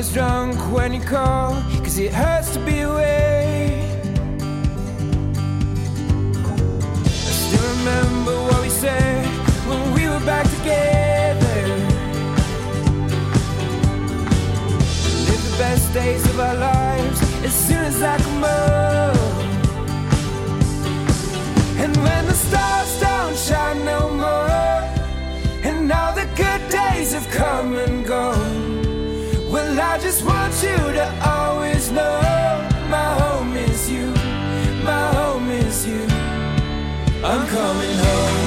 Always 0.00 0.14
drunk 0.14 0.56
when 0.72 0.94
you 0.94 1.00
call, 1.02 1.52
cause 1.84 1.98
it 1.98 2.10
hurts 2.10 2.54
to 2.54 2.60
be 2.60 2.80
away. 2.80 3.84
I 7.04 7.32
still 7.44 7.68
remember 7.76 8.34
what 8.48 8.62
we 8.62 8.70
said 8.70 9.26
when 9.68 9.92
we 9.92 10.08
were 10.08 10.24
back 10.24 10.46
together. 10.56 11.66
Live 15.28 15.42
the 15.50 15.56
best 15.58 15.92
days 15.92 16.24
of 16.30 16.40
our 16.40 16.54
lives 16.54 17.20
as 17.44 17.52
soon 17.52 17.84
as 17.84 18.00
I 18.02 18.16
come 18.16 18.42
home. 18.42 19.36
And 21.76 21.94
when 21.98 22.26
the 22.26 22.38
stars 22.46 23.00
don't 23.00 23.36
shine 23.36 23.84
no 23.84 24.08
more, 24.08 24.48
and 25.62 25.92
all 25.92 26.14
the 26.14 26.26
good 26.36 26.70
days 26.70 27.12
have 27.12 27.28
come 27.28 27.74
and 27.74 28.06
gone, 28.06 28.69
I 29.78 29.98
just 29.98 30.24
want 30.24 30.52
you 30.62 30.76
to 30.76 31.28
always 31.28 31.90
know 31.90 32.20
my 32.88 33.14
home 33.20 33.54
is 33.56 33.90
you, 33.90 34.06
my 34.82 35.12
home 35.14 35.50
is 35.50 35.86
you. 35.86 36.02
I'm 37.22 37.46
coming 37.46 37.96
home. 37.96 38.39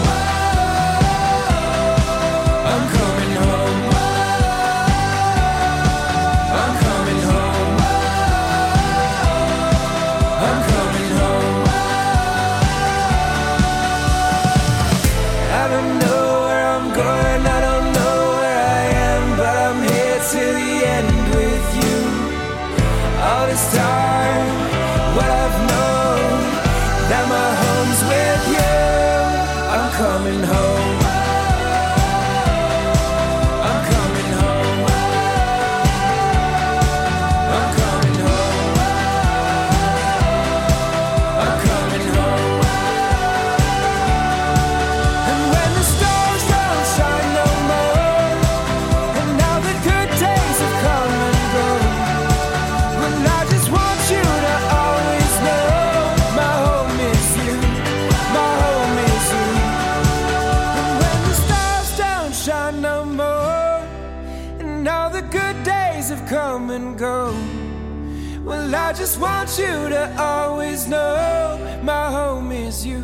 Want 69.23 69.57
you 69.57 69.89
to 69.89 70.09
always 70.21 70.87
know 70.87 71.57
my 71.81 72.11
home 72.11 72.51
is 72.51 72.85
you, 72.85 73.01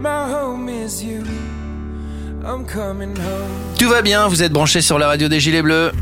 my 0.00 0.28
home 0.28 0.68
is 0.68 1.02
you. 1.02 1.22
I'm 2.44 2.64
coming 2.66 3.16
home. 3.16 3.76
Tout 3.78 3.88
va 3.88 4.02
bien, 4.02 4.26
vous 4.28 4.42
êtes 4.42 4.52
branchés 4.52 4.82
sur 4.82 4.98
la 4.98 5.06
radio 5.06 5.28
des 5.28 5.40
Gilets 5.40 5.62
Bleus. 5.62 5.92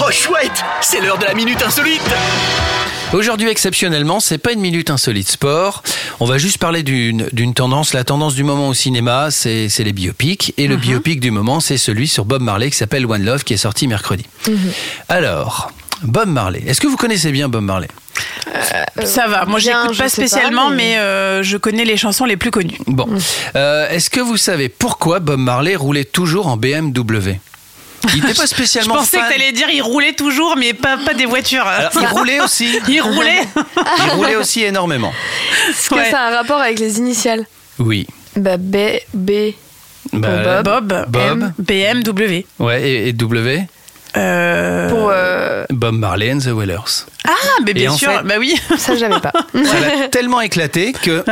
Oh 0.00 0.10
chouette, 0.10 0.64
c'est 0.80 1.00
l'heure 1.00 1.18
de 1.18 1.24
la 1.24 1.34
minute 1.34 1.62
insolite. 1.62 2.00
Aujourd'hui, 3.12 3.48
exceptionnellement, 3.48 4.20
c'est 4.20 4.38
pas 4.38 4.52
une 4.52 4.60
minute 4.60 4.90
insolite 4.90 5.30
sport. 5.30 5.82
On 6.20 6.26
va 6.26 6.38
juste 6.38 6.58
parler 6.58 6.82
d'une 6.82 7.28
d'une 7.32 7.54
tendance. 7.54 7.92
La 7.94 8.04
tendance 8.04 8.34
du 8.34 8.44
moment 8.44 8.68
au 8.68 8.74
cinéma, 8.74 9.30
c'est 9.30 9.68
c'est 9.68 9.84
les 9.84 9.92
biopics. 9.92 10.54
Et 10.56 10.66
le 10.66 10.76
biopic 10.76 11.20
du 11.20 11.30
moment, 11.30 11.60
c'est 11.60 11.78
celui 11.78 12.08
sur 12.08 12.24
Bob 12.24 12.42
Marley 12.42 12.70
qui 12.70 12.76
s'appelle 12.76 13.06
One 13.06 13.24
Love, 13.24 13.44
qui 13.44 13.54
est 13.54 13.58
sorti 13.58 13.88
mercredi. 13.88 14.24
Alors, 15.08 15.70
Bob 16.02 16.28
Marley. 16.28 16.62
Est-ce 16.66 16.80
que 16.80 16.86
vous 16.86 16.96
connaissez 16.96 17.32
bien 17.32 17.48
Bob 17.48 17.62
Marley? 17.64 17.88
Ça 19.04 19.26
va, 19.28 19.44
moi 19.44 19.58
j'écoute 19.58 19.92
je 19.92 19.98
pas 20.02 20.08
sais 20.08 20.22
pas, 20.22 20.28
spécialement, 20.28 20.70
mais- 20.70 20.76
mais, 20.76 20.98
euh, 20.98 21.42
je 21.42 21.56
connais 21.56 21.84
les 21.84 21.96
chansons 21.96 22.24
les 22.24 22.36
plus 22.36 22.50
connues. 22.50 22.78
Bon. 22.86 23.06
Euh, 23.56 23.88
Est-ce 23.90 24.10
que 24.10 24.20
vous 24.20 24.36
savez 24.36 24.68
pourquoi 24.68 25.20
Bob 25.20 25.38
Marley 25.38 25.76
roulait 25.76 26.04
toujours 26.04 26.46
en 26.48 26.56
BMW 26.56 27.38
Il 28.14 28.22
n'était 28.22 28.34
pas 28.34 28.42
Je 28.42 28.46
spécialement 28.48 28.94
pensais 28.96 29.18
fan. 29.18 29.28
que 29.28 29.32
t'allais 29.32 29.52
dire 29.52 29.68
il 29.72 29.82
roulait 29.82 30.14
toujours, 30.14 30.56
mais 30.56 30.72
pas, 30.72 30.98
pas 30.98 31.14
des 31.14 31.26
voitures. 31.26 31.66
Alors, 31.66 31.90
il 32.00 32.06
roulait 32.06 32.40
aussi. 32.40 32.78
Il 32.88 33.00
roulait. 33.02 33.42
Il 34.06 34.10
roulait 34.12 34.36
aussi 34.36 34.62
énormément. 34.64 35.12
Est-ce 35.70 35.90
que 35.90 36.04
ça 36.10 36.20
a 36.22 36.30
un 36.32 36.36
rapport 36.36 36.60
avec 36.60 36.78
les 36.78 36.98
initiales? 36.98 37.44
Oui. 37.78 38.06
Bah, 38.36 38.56
B, 38.56 38.76
B. 39.14 39.30
Bah, 40.12 40.62
Bob, 40.62 41.04
Bob. 41.08 41.16
M, 41.16 41.52
BMW. 41.58 42.44
Ouais, 42.58 42.82
et, 42.88 43.08
et 43.08 43.12
W? 43.12 43.66
Euh, 44.16 44.88
Pour. 44.88 45.10
euh, 45.12 45.64
Bob 45.70 45.94
Marley 45.96 46.32
and 46.32 46.38
the 46.38 46.46
Wailers. 46.46 47.04
Ah, 47.26 47.32
mais 47.64 47.74
bien 47.74 47.92
en 47.92 47.96
sûr, 47.96 48.10
fait- 48.10 48.22
bah 48.24 48.34
oui. 48.38 48.54
Ça, 48.78 48.96
j'avais 48.96 49.20
pas. 49.20 49.32
Ça 49.54 49.80
l'a 49.80 50.08
tellement 50.08 50.40
éclaté 50.40 50.92
que. 50.92 51.22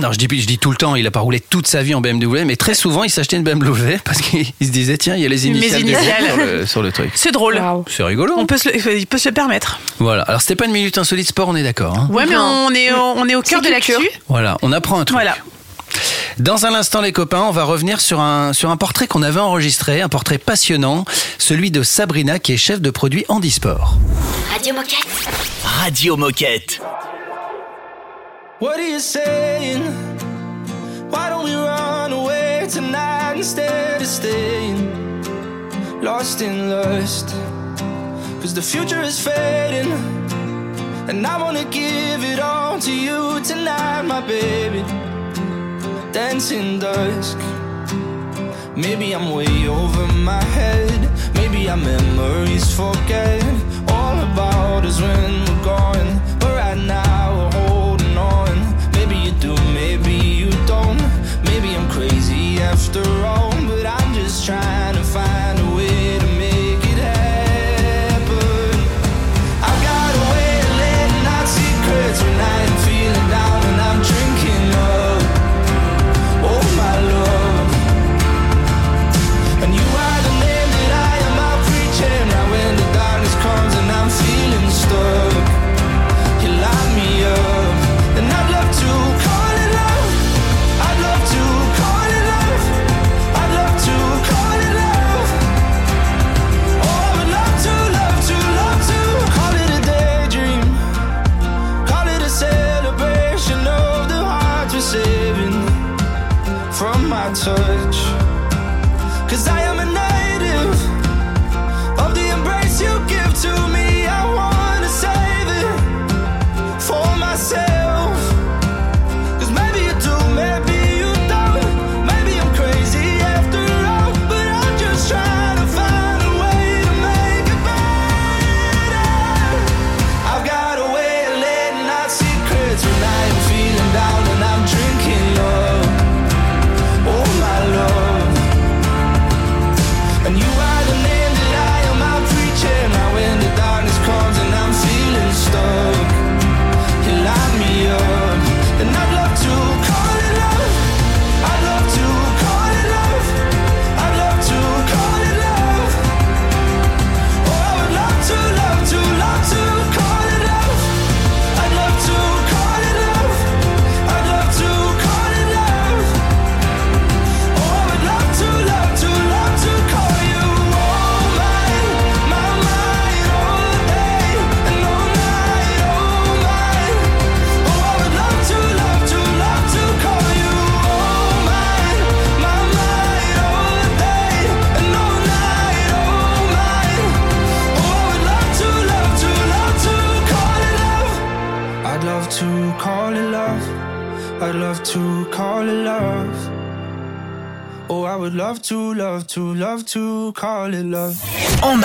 Non, 0.00 0.10
je 0.12 0.18
dis, 0.18 0.40
je 0.40 0.46
dis 0.46 0.58
tout 0.58 0.70
le 0.70 0.76
temps, 0.76 0.94
il 0.96 1.06
a 1.06 1.10
pas 1.10 1.20
roulé 1.20 1.40
toute 1.40 1.66
sa 1.66 1.82
vie 1.82 1.94
en 1.94 2.00
BMW, 2.00 2.44
mais 2.46 2.56
très 2.56 2.74
souvent 2.74 3.04
il 3.04 3.10
s'achetait 3.10 3.36
une 3.36 3.42
BMW 3.42 3.98
parce 4.04 4.20
qu'il 4.20 4.46
il 4.60 4.66
se 4.66 4.72
disait 4.72 4.96
tiens, 4.96 5.16
il 5.16 5.22
y 5.22 5.26
a 5.26 5.28
les 5.28 5.46
initiales, 5.46 5.82
groupe 5.82 6.00
sur 6.26 6.36
le, 6.36 6.66
sur 6.66 6.82
le 6.82 6.92
truc. 6.92 7.10
C'est 7.14 7.32
drôle. 7.32 7.60
C'est 7.88 8.02
rigolo. 8.02 8.34
On 8.36 8.46
peut 8.46 8.56
se 8.56 8.68
le, 8.70 8.96
il 8.98 9.06
peut 9.06 9.18
se 9.18 9.28
le 9.28 9.34
permettre. 9.34 9.78
Voilà. 9.98 10.22
Alors 10.22 10.40
c'était 10.40 10.56
pas 10.56 10.64
une 10.66 10.72
minute 10.72 10.96
insolite 10.98 11.28
sport, 11.28 11.48
on 11.48 11.56
est 11.56 11.62
d'accord. 11.62 11.96
hein 11.98 12.08
Ouais, 12.10 12.24
mais 12.26 12.36
on 12.36 12.70
est, 12.70 12.92
au, 12.92 12.96
on 13.16 13.28
est 13.28 13.34
au 13.34 13.42
cœur 13.42 13.60
de 13.60 13.68
l'actu. 13.68 13.92
culture. 13.92 14.10
Voilà, 14.28 14.56
on 14.62 14.72
apprend 14.72 14.98
un 14.98 15.04
truc. 15.04 15.16
Voilà. 15.16 15.36
Dans 16.38 16.66
un 16.66 16.74
instant, 16.74 17.00
les 17.00 17.12
copains, 17.12 17.42
on 17.42 17.52
va 17.52 17.64
revenir 17.64 18.00
sur 18.00 18.20
un, 18.20 18.52
sur 18.52 18.70
un 18.70 18.76
portrait 18.76 19.06
qu'on 19.06 19.22
avait 19.22 19.40
enregistré, 19.40 20.00
un 20.00 20.08
portrait 20.08 20.38
passionnant, 20.38 21.04
celui 21.38 21.70
de 21.70 21.82
Sabrina 21.82 22.38
qui 22.38 22.52
est 22.52 22.56
chef 22.56 22.80
de 22.80 22.90
produit 22.90 23.24
Handisport. 23.28 23.96
Radio 24.52 24.74
Moquette. 24.74 25.06
Radio 25.62 26.16
Moquette. 26.16 26.80
What 28.60 28.78
are 28.78 28.88
you 28.88 28.98
saying? 28.98 29.82
Why 31.10 31.28
don't 31.28 31.44
we 31.44 31.54
run 31.54 32.12
away 32.12 32.66
tonight 32.68 33.36
instead 33.36 34.00
of 34.00 34.06
staying? 34.06 34.90
Lost 36.02 36.40
in 36.40 36.70
lust? 36.70 37.34
Cause 38.40 38.52
the 38.52 38.62
future 38.62 39.02
is 39.02 39.18
fading, 39.18 39.92
and 41.08 41.26
I 41.26 41.40
wanna 41.40 41.64
give 41.64 42.22
it 42.24 42.40
all 42.40 42.78
to 42.78 42.92
you 42.92 43.40
tonight, 43.42 44.02
my 44.02 44.20
baby. 44.20 44.82
Dancing 46.14 46.78
dusk. 46.78 47.36
Maybe 48.76 49.16
I'm 49.16 49.32
way 49.32 49.66
over 49.66 50.06
my 50.12 50.40
head. 50.54 51.10
Maybe 51.34 51.68
our 51.68 51.76
memories 51.76 52.72
forget 52.72 53.42
all 53.88 54.20
about 54.20 54.84
us 54.84 55.00
when 55.00 55.44
we're 55.44 55.64
gone. 55.64 56.20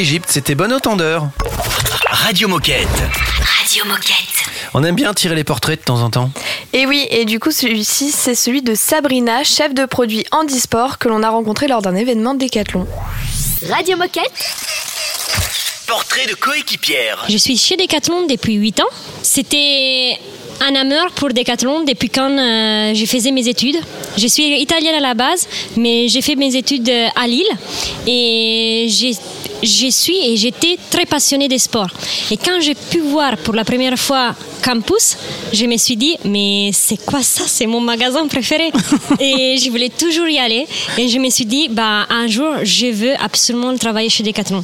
Égypte, 0.00 0.28
c'était 0.30 0.54
bon 0.54 0.72
entendeur. 0.72 1.28
Radio 2.08 2.48
Moquette. 2.48 2.88
Radio 3.58 3.84
Moquette. 3.84 4.48
On 4.72 4.82
aime 4.82 4.94
bien 4.94 5.12
tirer 5.12 5.34
les 5.34 5.44
portraits 5.44 5.78
de 5.78 5.84
temps 5.84 6.00
en 6.00 6.08
temps. 6.08 6.30
Et 6.72 6.86
oui, 6.86 7.06
et 7.10 7.26
du 7.26 7.38
coup, 7.38 7.50
celui-ci, 7.50 8.10
c'est 8.10 8.34
celui 8.34 8.62
de 8.62 8.74
Sabrina, 8.74 9.44
chef 9.44 9.74
de 9.74 9.84
produit 9.84 10.24
handisport, 10.32 10.96
que 10.96 11.08
l'on 11.08 11.22
a 11.22 11.28
rencontré 11.28 11.68
lors 11.68 11.82
d'un 11.82 11.94
événement 11.94 12.32
Décathlon. 12.32 12.86
Radio 13.68 13.98
Moquette. 13.98 14.32
Portrait 15.86 16.26
de 16.26 16.34
coéquipière. 16.34 17.26
Je 17.28 17.36
suis 17.36 17.58
chez 17.58 17.76
Decathlon 17.76 18.26
depuis 18.26 18.54
8 18.54 18.80
ans. 18.80 18.88
C'était 19.22 20.18
un 20.60 20.74
amour 20.74 21.10
pour 21.14 21.28
Decathlon 21.30 21.84
depuis 21.84 22.08
quand 22.08 22.30
euh, 22.30 22.94
je 22.94 23.04
faisais 23.06 23.32
mes 23.32 23.48
études. 23.48 23.76
Je 24.16 24.26
suis 24.26 24.60
italienne 24.60 24.94
à 24.94 25.00
la 25.00 25.14
base, 25.14 25.46
mais 25.76 26.08
j'ai 26.08 26.22
fait 26.22 26.36
mes 26.36 26.56
études 26.56 26.88
euh, 26.88 27.08
à 27.16 27.26
Lille 27.26 27.50
et 28.06 28.86
j'ai 28.88 29.12
je 29.62 29.90
suis 29.90 30.16
et 30.24 30.36
j'étais 30.36 30.78
très 30.90 31.06
passionnée 31.06 31.48
des 31.48 31.58
sports. 31.58 31.90
Et 32.30 32.36
quand 32.36 32.60
j'ai 32.60 32.74
pu 32.74 33.00
voir 33.00 33.36
pour 33.38 33.54
la 33.54 33.64
première 33.64 33.98
fois 33.98 34.34
Campus, 34.62 35.16
je 35.52 35.64
me 35.66 35.76
suis 35.76 35.96
dit, 35.96 36.16
mais 36.24 36.70
c'est 36.72 37.04
quoi 37.04 37.22
ça? 37.22 37.44
C'est 37.46 37.66
mon 37.66 37.80
magasin 37.80 38.26
préféré. 38.26 38.70
et 39.20 39.56
je 39.58 39.70
voulais 39.70 39.88
toujours 39.88 40.28
y 40.28 40.38
aller. 40.38 40.66
Et 40.98 41.08
je 41.08 41.18
me 41.18 41.30
suis 41.30 41.46
dit, 41.46 41.68
bah, 41.68 42.06
un 42.10 42.26
jour, 42.26 42.52
je 42.62 42.86
veux 42.86 43.14
absolument 43.22 43.76
travailler 43.76 44.08
chez 44.08 44.22
Decathlon. 44.22 44.62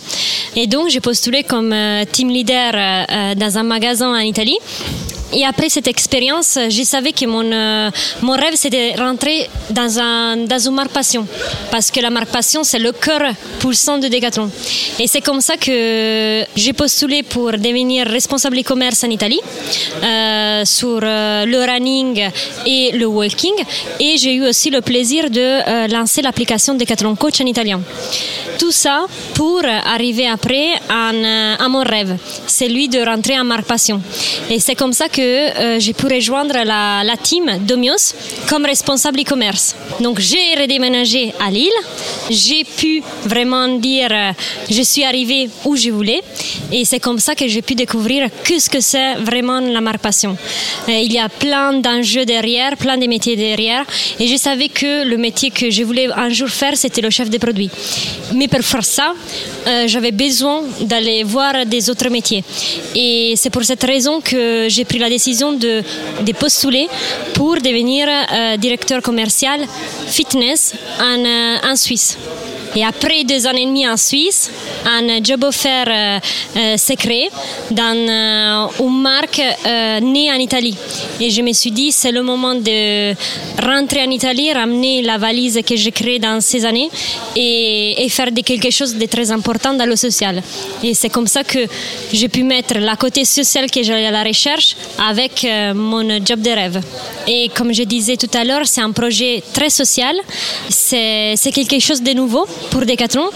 Et 0.54 0.66
donc, 0.66 0.88
j'ai 0.88 1.00
postulé 1.00 1.42
comme 1.42 1.72
euh, 1.72 2.04
team 2.10 2.30
leader 2.30 2.72
euh, 2.74 3.04
euh, 3.10 3.34
dans 3.34 3.58
un 3.58 3.62
magasin 3.62 4.10
en 4.10 4.18
Italie. 4.18 4.58
Et 5.32 5.44
après 5.44 5.68
cette 5.68 5.88
expérience, 5.88 6.58
je 6.68 6.82
savais 6.82 7.12
que 7.12 7.26
mon, 7.26 7.50
euh, 7.50 7.90
mon 8.22 8.34
rêve, 8.34 8.54
c'était 8.54 8.94
rentrer 8.96 9.50
dans, 9.70 9.98
un, 9.98 10.36
dans 10.36 10.58
une 10.58 10.74
marque 10.74 10.92
passion. 10.92 11.26
Parce 11.70 11.90
que 11.90 12.00
la 12.00 12.10
marque 12.10 12.28
passion, 12.28 12.62
c'est 12.62 12.78
le 12.78 12.92
cœur 12.92 13.22
pulsant 13.58 13.98
de 13.98 14.06
Decathlon. 14.08 14.48
Et 15.00 15.06
c'est 15.08 15.20
comme 15.20 15.40
ça 15.40 15.56
que 15.56 16.44
j'ai 16.54 16.72
postulé 16.72 17.22
pour 17.24 17.52
devenir 17.52 18.06
responsable 18.06 18.60
e-commerce 18.60 19.02
en 19.04 19.10
Italie, 19.10 19.40
euh, 20.02 20.64
sur 20.64 21.00
euh, 21.02 21.44
le 21.44 21.58
running 21.58 22.30
et 22.64 22.92
le 22.92 23.06
walking. 23.06 23.54
Et 23.98 24.16
j'ai 24.18 24.34
eu 24.34 24.46
aussi 24.46 24.70
le 24.70 24.80
plaisir 24.80 25.28
de 25.28 25.40
euh, 25.40 25.88
lancer 25.88 26.22
l'application 26.22 26.74
Decathlon 26.74 27.16
Coach 27.16 27.40
en 27.40 27.46
italien. 27.46 27.80
Tout 28.58 28.72
ça 28.72 29.06
pour 29.34 29.62
arriver 29.64 30.26
après 30.26 30.68
à, 30.88 31.10
à 31.58 31.68
mon 31.68 31.82
rêve, 31.82 32.16
celui 32.46 32.88
de 32.88 33.00
rentrer 33.04 33.38
en 33.38 33.44
marque 33.44 33.66
passion. 33.66 34.00
Et 34.48 34.60
c'est 34.60 34.74
comme 34.74 34.94
ça 34.94 35.08
que 35.08 35.15
euh, 35.22 35.78
j'ai 35.78 35.92
pu 35.92 36.06
rejoindre 36.06 36.54
la, 36.64 37.16
team 37.22 37.58
Domios 37.60 38.14
comme 38.48 38.64
responsable 38.64 39.20
e-commerce. 39.20 39.74
Donc 40.00 40.20
j'ai 40.20 40.54
redéménagé 40.60 41.32
à 41.40 41.50
Lille. 41.50 41.70
J'ai 42.30 42.64
pu 42.64 43.02
vraiment 43.24 43.68
dire 43.68 44.08
euh, 44.10 44.32
je 44.70 44.82
suis 44.82 45.04
arrivée 45.04 45.48
où 45.64 45.76
je 45.76 45.90
voulais. 45.90 46.22
Et 46.72 46.84
c'est 46.84 47.00
comme 47.00 47.18
ça 47.18 47.34
que 47.34 47.46
j'ai 47.46 47.62
pu 47.62 47.74
découvrir 47.74 48.28
qu'est-ce 48.44 48.68
que 48.68 48.80
c'est 48.80 49.14
vraiment 49.14 49.60
la 49.60 49.80
marque 49.80 49.98
passion. 49.98 50.36
Euh, 50.88 50.92
il 50.92 51.12
y 51.12 51.18
a 51.18 51.28
plein 51.28 51.74
d'enjeux 51.74 52.24
derrière, 52.24 52.76
plein 52.76 52.98
de 52.98 53.06
métiers 53.06 53.36
derrière. 53.36 53.84
Et 54.20 54.26
je 54.26 54.36
savais 54.36 54.68
que 54.68 55.04
le 55.04 55.16
métier 55.16 55.50
que 55.50 55.70
je 55.70 55.82
voulais 55.82 56.08
un 56.12 56.28
jour 56.28 56.48
faire, 56.48 56.76
c'était 56.76 57.00
le 57.00 57.10
chef 57.10 57.30
des 57.30 57.38
produits. 57.38 57.70
Mais 58.34 58.48
pour 58.48 58.60
faire 58.60 58.84
ça, 58.84 59.14
euh, 59.66 59.88
j'avais 59.88 60.12
besoin 60.12 60.62
d'aller 60.80 61.22
voir 61.24 61.66
des 61.66 61.90
autres 61.90 62.08
métiers. 62.08 62.44
Et 62.94 63.34
c'est 63.36 63.50
pour 63.50 63.64
cette 63.64 63.82
raison 63.82 64.20
que 64.20 64.66
j'ai 64.68 64.84
pris 64.84 64.98
la 64.98 65.05
décision 65.08 65.52
de, 65.52 65.82
postuler 66.38 66.88
pour 67.34 67.56
devenir 67.56 68.08
euh, 68.08 68.56
directeur 68.56 69.00
commercial 69.02 69.60
fitness 70.06 70.74
en, 71.00 71.24
euh, 71.24 71.70
en 71.72 71.76
Suisse. 71.76 72.18
Et 72.76 72.84
après 72.84 73.24
deux 73.24 73.46
ans 73.46 73.52
et 73.52 73.64
demi 73.64 73.88
en 73.88 73.96
Suisse, 73.96 74.50
un 74.84 75.22
job 75.24 75.44
offert 75.44 75.86
euh, 75.88 76.18
euh, 76.56 76.76
s'est 76.76 76.96
créé 76.96 77.28
dans 77.70 77.96
euh, 77.96 78.66
une 78.84 79.00
marque 79.00 79.40
euh, 79.40 80.00
née 80.00 80.30
en 80.30 80.36
Italie. 80.36 80.76
Et 81.20 81.30
je 81.30 81.42
me 81.42 81.52
suis 81.52 81.70
dit, 81.70 81.90
c'est 81.90 82.12
le 82.12 82.22
moment 82.22 82.54
de 82.54 83.14
rentrer 83.62 84.02
en 84.02 84.10
Italie, 84.10 84.52
ramener 84.52 85.02
la 85.02 85.16
valise 85.18 85.60
que 85.66 85.74
j'ai 85.76 85.90
créée 85.90 86.18
dans 86.18 86.40
ces 86.40 86.64
années 86.64 86.90
et, 87.34 88.06
faire 88.10 88.30
de 88.30 88.40
quelque 88.40 88.70
chose 88.70 88.94
de 88.94 89.06
très 89.06 89.30
important 89.30 89.74
dans 89.74 89.84
le 89.86 89.96
social. 89.96 90.42
Et 90.82 90.94
c'est 90.94 91.10
comme 91.10 91.26
ça 91.26 91.42
que 91.44 91.58
j'ai 92.12 92.28
pu 92.28 92.42
mettre 92.42 92.78
la 92.78 92.96
côté 92.96 93.24
social 93.24 93.70
que 93.70 93.82
j'allais 93.82 94.06
à 94.06 94.10
la 94.10 94.22
recherche 94.22 94.76
avec 94.98 95.46
mon 95.74 96.08
job 96.24 96.40
de 96.40 96.50
rêve. 96.50 96.80
Et 97.26 97.50
comme 97.54 97.74
je 97.74 97.82
disais 97.82 98.16
tout 98.16 98.30
à 98.32 98.44
l'heure, 98.44 98.66
c'est 98.66 98.80
un 98.80 98.92
projet 98.92 99.42
très 99.52 99.68
social. 99.68 100.16
C'est 100.68 101.52
quelque 101.52 101.80
chose 101.80 102.00
de 102.00 102.12
nouveau 102.12 102.46
pour 102.70 102.84
Decathlon 102.84 103.30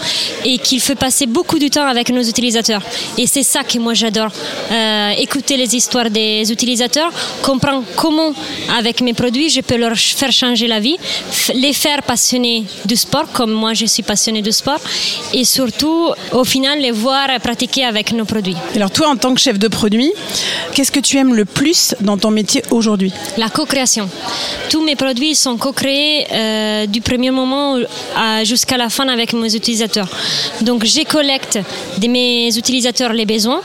et 0.45 0.57
qu'il 0.57 0.79
fait 0.79 0.95
passer 0.95 1.25
beaucoup 1.25 1.59
de 1.59 1.67
temps 1.67 1.85
avec 1.85 2.09
nos 2.09 2.23
utilisateurs. 2.23 2.81
Et 3.17 3.27
c'est 3.27 3.43
ça 3.43 3.63
que 3.63 3.77
moi 3.79 3.93
j'adore. 3.93 4.31
Euh, 4.71 5.11
écouter 5.17 5.57
les 5.57 5.75
histoires 5.75 6.09
des 6.09 6.51
utilisateurs, 6.51 7.11
comprendre 7.41 7.83
comment 7.95 8.33
avec 8.77 9.01
mes 9.01 9.13
produits 9.13 9.49
je 9.49 9.61
peux 9.61 9.77
leur 9.77 9.97
faire 9.97 10.31
changer 10.31 10.67
la 10.67 10.79
vie, 10.79 10.97
les 11.53 11.73
faire 11.73 12.03
passionner 12.03 12.65
du 12.85 12.95
sport 12.95 13.31
comme 13.31 13.51
moi 13.51 13.73
je 13.73 13.85
suis 13.85 14.03
passionnée 14.03 14.41
du 14.41 14.51
sport 14.51 14.79
et 15.33 15.45
surtout 15.45 16.11
au 16.31 16.43
final 16.43 16.79
les 16.79 16.91
voir 16.91 17.27
pratiquer 17.41 17.85
avec 17.85 18.11
nos 18.13 18.25
produits. 18.25 18.55
Alors 18.75 18.91
toi, 18.91 19.09
en 19.09 19.17
tant 19.17 19.33
que 19.33 19.39
chef 19.39 19.59
de 19.59 19.67
produit, 19.67 20.11
qu'est-ce 20.73 20.91
que 20.91 20.99
tu 20.99 21.17
aimes 21.17 21.35
le 21.35 21.45
plus 21.45 21.95
dans 22.01 22.17
ton 22.17 22.31
métier 22.31 22.63
aujourd'hui? 22.71 23.13
La 23.37 23.49
co-création. 23.49 24.09
Tous 24.69 24.81
mes 24.81 24.95
produits 24.95 25.35
sont 25.35 25.57
co-créés 25.57 26.27
euh, 26.31 26.85
du 26.85 27.01
premier 27.01 27.31
moment 27.31 27.77
jusqu'à 28.43 28.77
la 28.77 28.89
fin 28.89 29.07
avec 29.07 29.20
mes 29.33 29.55
utilisateurs. 29.55 30.09
Donc, 30.61 30.85
je 30.85 31.03
collecte 31.03 31.59
de 31.97 32.07
mes 32.07 32.55
utilisateurs 32.57 33.13
les 33.13 33.25
besoins. 33.25 33.61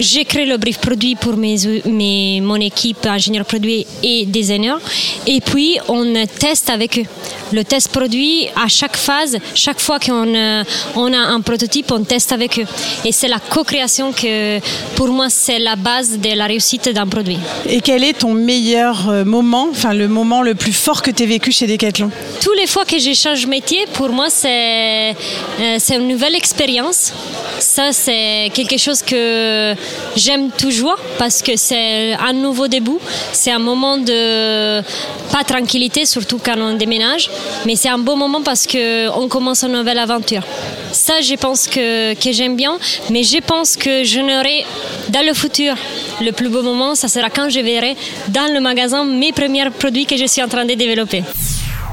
Je 0.00 0.22
crée 0.24 0.46
le 0.46 0.56
brief 0.56 0.78
produit 0.78 1.14
pour 1.16 1.36
mes, 1.36 1.56
mes- 1.86 2.40
mon 2.40 2.56
équipe 2.56 3.04
ingénieur 3.06 3.44
produit 3.44 3.86
et 4.02 4.24
designer. 4.26 4.78
Et 5.26 5.40
puis, 5.40 5.78
on 5.88 6.04
teste 6.38 6.70
avec 6.70 6.98
eux. 6.98 7.04
Le 7.52 7.64
test 7.64 7.88
produit, 7.90 8.48
à 8.54 8.68
chaque 8.68 8.96
phase, 8.96 9.38
chaque 9.54 9.80
fois 9.80 9.98
qu'on 9.98 10.34
euh, 10.34 10.62
on 10.96 11.10
a 11.14 11.18
un 11.18 11.40
prototype, 11.40 11.90
on 11.90 12.02
teste 12.04 12.30
avec 12.32 12.58
eux. 12.58 12.66
Et 13.06 13.12
c'est 13.12 13.28
la 13.28 13.38
co-création 13.38 14.12
que, 14.12 14.58
pour 14.94 15.08
moi, 15.08 15.28
c'est 15.30 15.58
la 15.58 15.74
base 15.76 16.18
de 16.18 16.32
la 16.36 16.46
réussite 16.46 16.90
d'un 16.90 17.06
produit. 17.06 17.38
Et 17.66 17.80
quel 17.80 18.04
est 18.04 18.18
ton 18.18 18.34
meilleur 18.34 19.08
euh, 19.08 19.24
moment, 19.24 19.68
enfin 19.70 19.94
le 19.94 20.08
moment 20.08 20.42
le 20.42 20.54
plus 20.54 20.74
fort 20.74 21.00
que 21.02 21.10
tu 21.10 21.22
aies 21.22 21.26
vécu 21.26 21.50
chez 21.50 21.66
Decathlon? 21.66 22.10
Tous 22.42 22.52
les 22.52 22.66
fois 22.66 22.84
que 22.84 22.98
je 22.98 23.14
change 23.14 23.46
métier, 23.46 23.86
pour 23.94 24.10
moi, 24.10 24.26
c'est 24.28 24.57
c'est 25.78 25.96
une 25.96 26.08
nouvelle 26.08 26.34
expérience. 26.34 27.12
Ça, 27.58 27.92
c'est 27.92 28.50
quelque 28.54 28.78
chose 28.78 29.02
que 29.02 29.74
j'aime 30.16 30.50
toujours 30.50 30.96
parce 31.18 31.42
que 31.42 31.56
c'est 31.56 32.12
un 32.14 32.32
nouveau 32.32 32.68
début. 32.68 32.98
C'est 33.32 33.50
un 33.50 33.58
moment 33.58 33.96
de 33.96 34.80
pas 35.32 35.44
tranquillité, 35.44 36.06
surtout 36.06 36.38
quand 36.38 36.56
on 36.58 36.74
déménage, 36.74 37.30
mais 37.66 37.76
c'est 37.76 37.88
un 37.88 37.98
beau 37.98 38.16
moment 38.16 38.42
parce 38.42 38.66
que 38.66 39.08
on 39.10 39.28
commence 39.28 39.64
une 39.64 39.72
nouvelle 39.72 39.98
aventure. 39.98 40.42
Ça, 40.92 41.20
je 41.20 41.34
pense 41.34 41.66
que, 41.66 42.14
que 42.14 42.32
j'aime 42.32 42.56
bien, 42.56 42.78
mais 43.10 43.22
je 43.22 43.38
pense 43.38 43.76
que 43.76 44.04
je 44.04 44.20
n'aurai 44.20 44.64
dans 45.08 45.24
le 45.26 45.34
futur 45.34 45.74
le 46.20 46.32
plus 46.32 46.48
beau 46.48 46.62
moment, 46.62 46.94
ça 46.94 47.08
sera 47.08 47.30
quand 47.30 47.48
je 47.48 47.60
verrai 47.60 47.96
dans 48.28 48.52
le 48.52 48.60
magasin 48.60 49.04
mes 49.04 49.32
premiers 49.32 49.70
produits 49.70 50.06
que 50.06 50.16
je 50.16 50.26
suis 50.26 50.42
en 50.42 50.48
train 50.48 50.64
de 50.64 50.74
développer. 50.74 51.22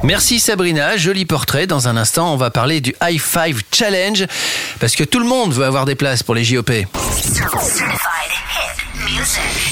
Merci 0.05 0.39
Sabrina, 0.39 0.97
joli 0.97 1.25
portrait. 1.25 1.65
Dans 1.65 1.87
un 1.87 1.97
instant, 1.97 2.31
on 2.31 2.37
va 2.37 2.51
parler 2.51 2.79
du 2.79 2.93
High 3.01 3.19
Five 3.19 3.63
Challenge 3.71 4.27
parce 4.79 4.95
que 4.95 5.03
tout 5.03 5.17
le 5.17 5.25
monde 5.25 5.51
veut 5.51 5.65
avoir 5.65 5.85
des 5.85 5.95
places 5.95 6.21
pour 6.21 6.35
les 6.35 6.43
JOP. 6.43 6.69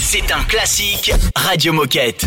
C'est 0.01 0.31
un 0.31 0.43
classique 0.45 1.13
Radio 1.35 1.71
Moquette. 1.71 2.25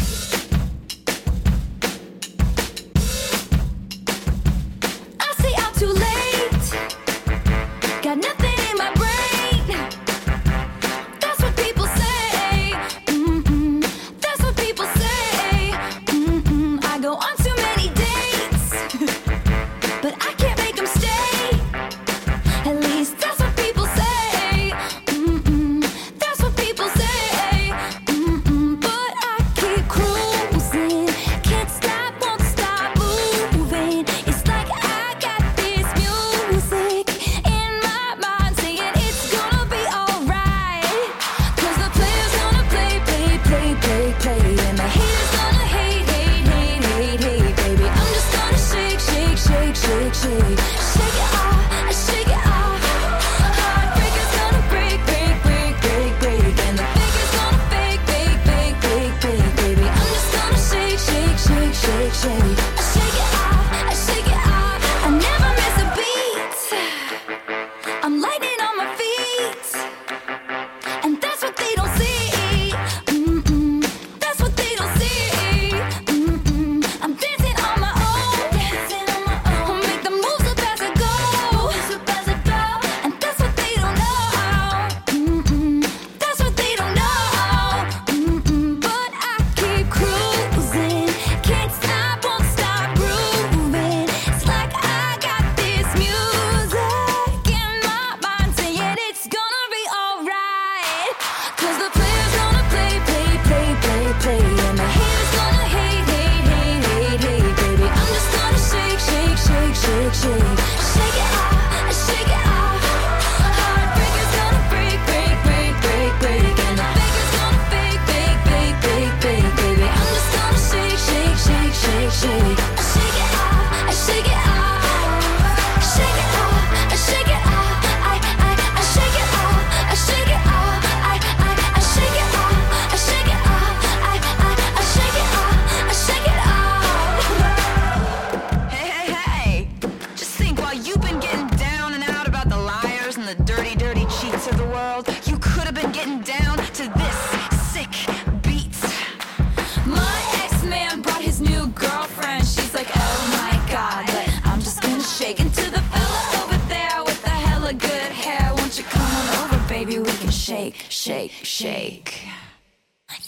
shake. 161.56 162.20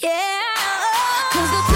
Yeah. 0.03 0.39
Cause 1.31 1.49
the 1.49 1.68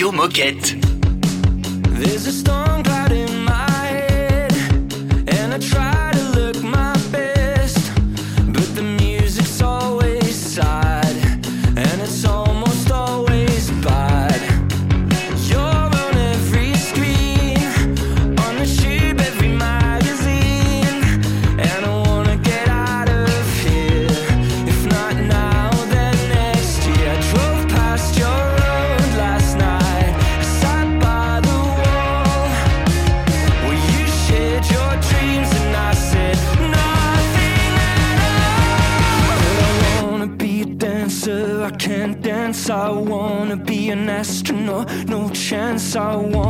Radio 0.00 0.12
Moquette. 0.12 0.80
There's 2.00 2.26
a 2.26 2.32
storm 2.32 2.59
someone 45.90 46.49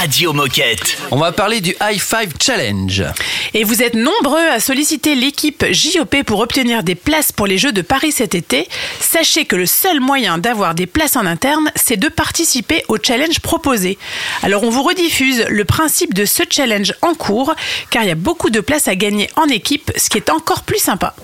Radio 0.00 0.32
Moquette. 0.32 0.96
On 1.10 1.18
va 1.18 1.30
parler 1.30 1.60
du 1.60 1.76
High 1.78 2.00
Five 2.00 2.32
Challenge. 2.40 3.04
Et 3.52 3.64
vous 3.64 3.82
êtes 3.82 3.92
nombreux 3.92 4.48
à 4.48 4.58
solliciter 4.58 5.14
l'équipe 5.14 5.62
JOP 5.70 6.22
pour 6.24 6.40
obtenir 6.40 6.82
des 6.82 6.94
places 6.94 7.32
pour 7.32 7.46
les 7.46 7.58
Jeux 7.58 7.72
de 7.72 7.82
Paris 7.82 8.10
cet 8.10 8.34
été. 8.34 8.66
Sachez 8.98 9.44
que 9.44 9.56
le 9.56 9.66
seul 9.66 10.00
moyen 10.00 10.38
d'avoir 10.38 10.74
des 10.74 10.86
places 10.86 11.16
en 11.16 11.26
interne, 11.26 11.70
c'est 11.76 11.98
de 11.98 12.08
participer 12.08 12.82
au 12.88 12.96
challenge 12.96 13.40
proposé. 13.40 13.98
Alors 14.42 14.62
on 14.62 14.70
vous 14.70 14.82
rediffuse 14.82 15.44
le 15.50 15.66
principe 15.66 16.14
de 16.14 16.24
ce 16.24 16.44
challenge 16.48 16.94
en 17.02 17.12
cours, 17.12 17.54
car 17.90 18.02
il 18.02 18.08
y 18.08 18.12
a 18.12 18.14
beaucoup 18.14 18.48
de 18.48 18.60
places 18.60 18.88
à 18.88 18.94
gagner 18.94 19.28
en 19.36 19.48
équipe, 19.48 19.92
ce 19.96 20.08
qui 20.08 20.16
est 20.16 20.30
encore 20.30 20.62
plus 20.62 20.78
sympa. 20.78 21.14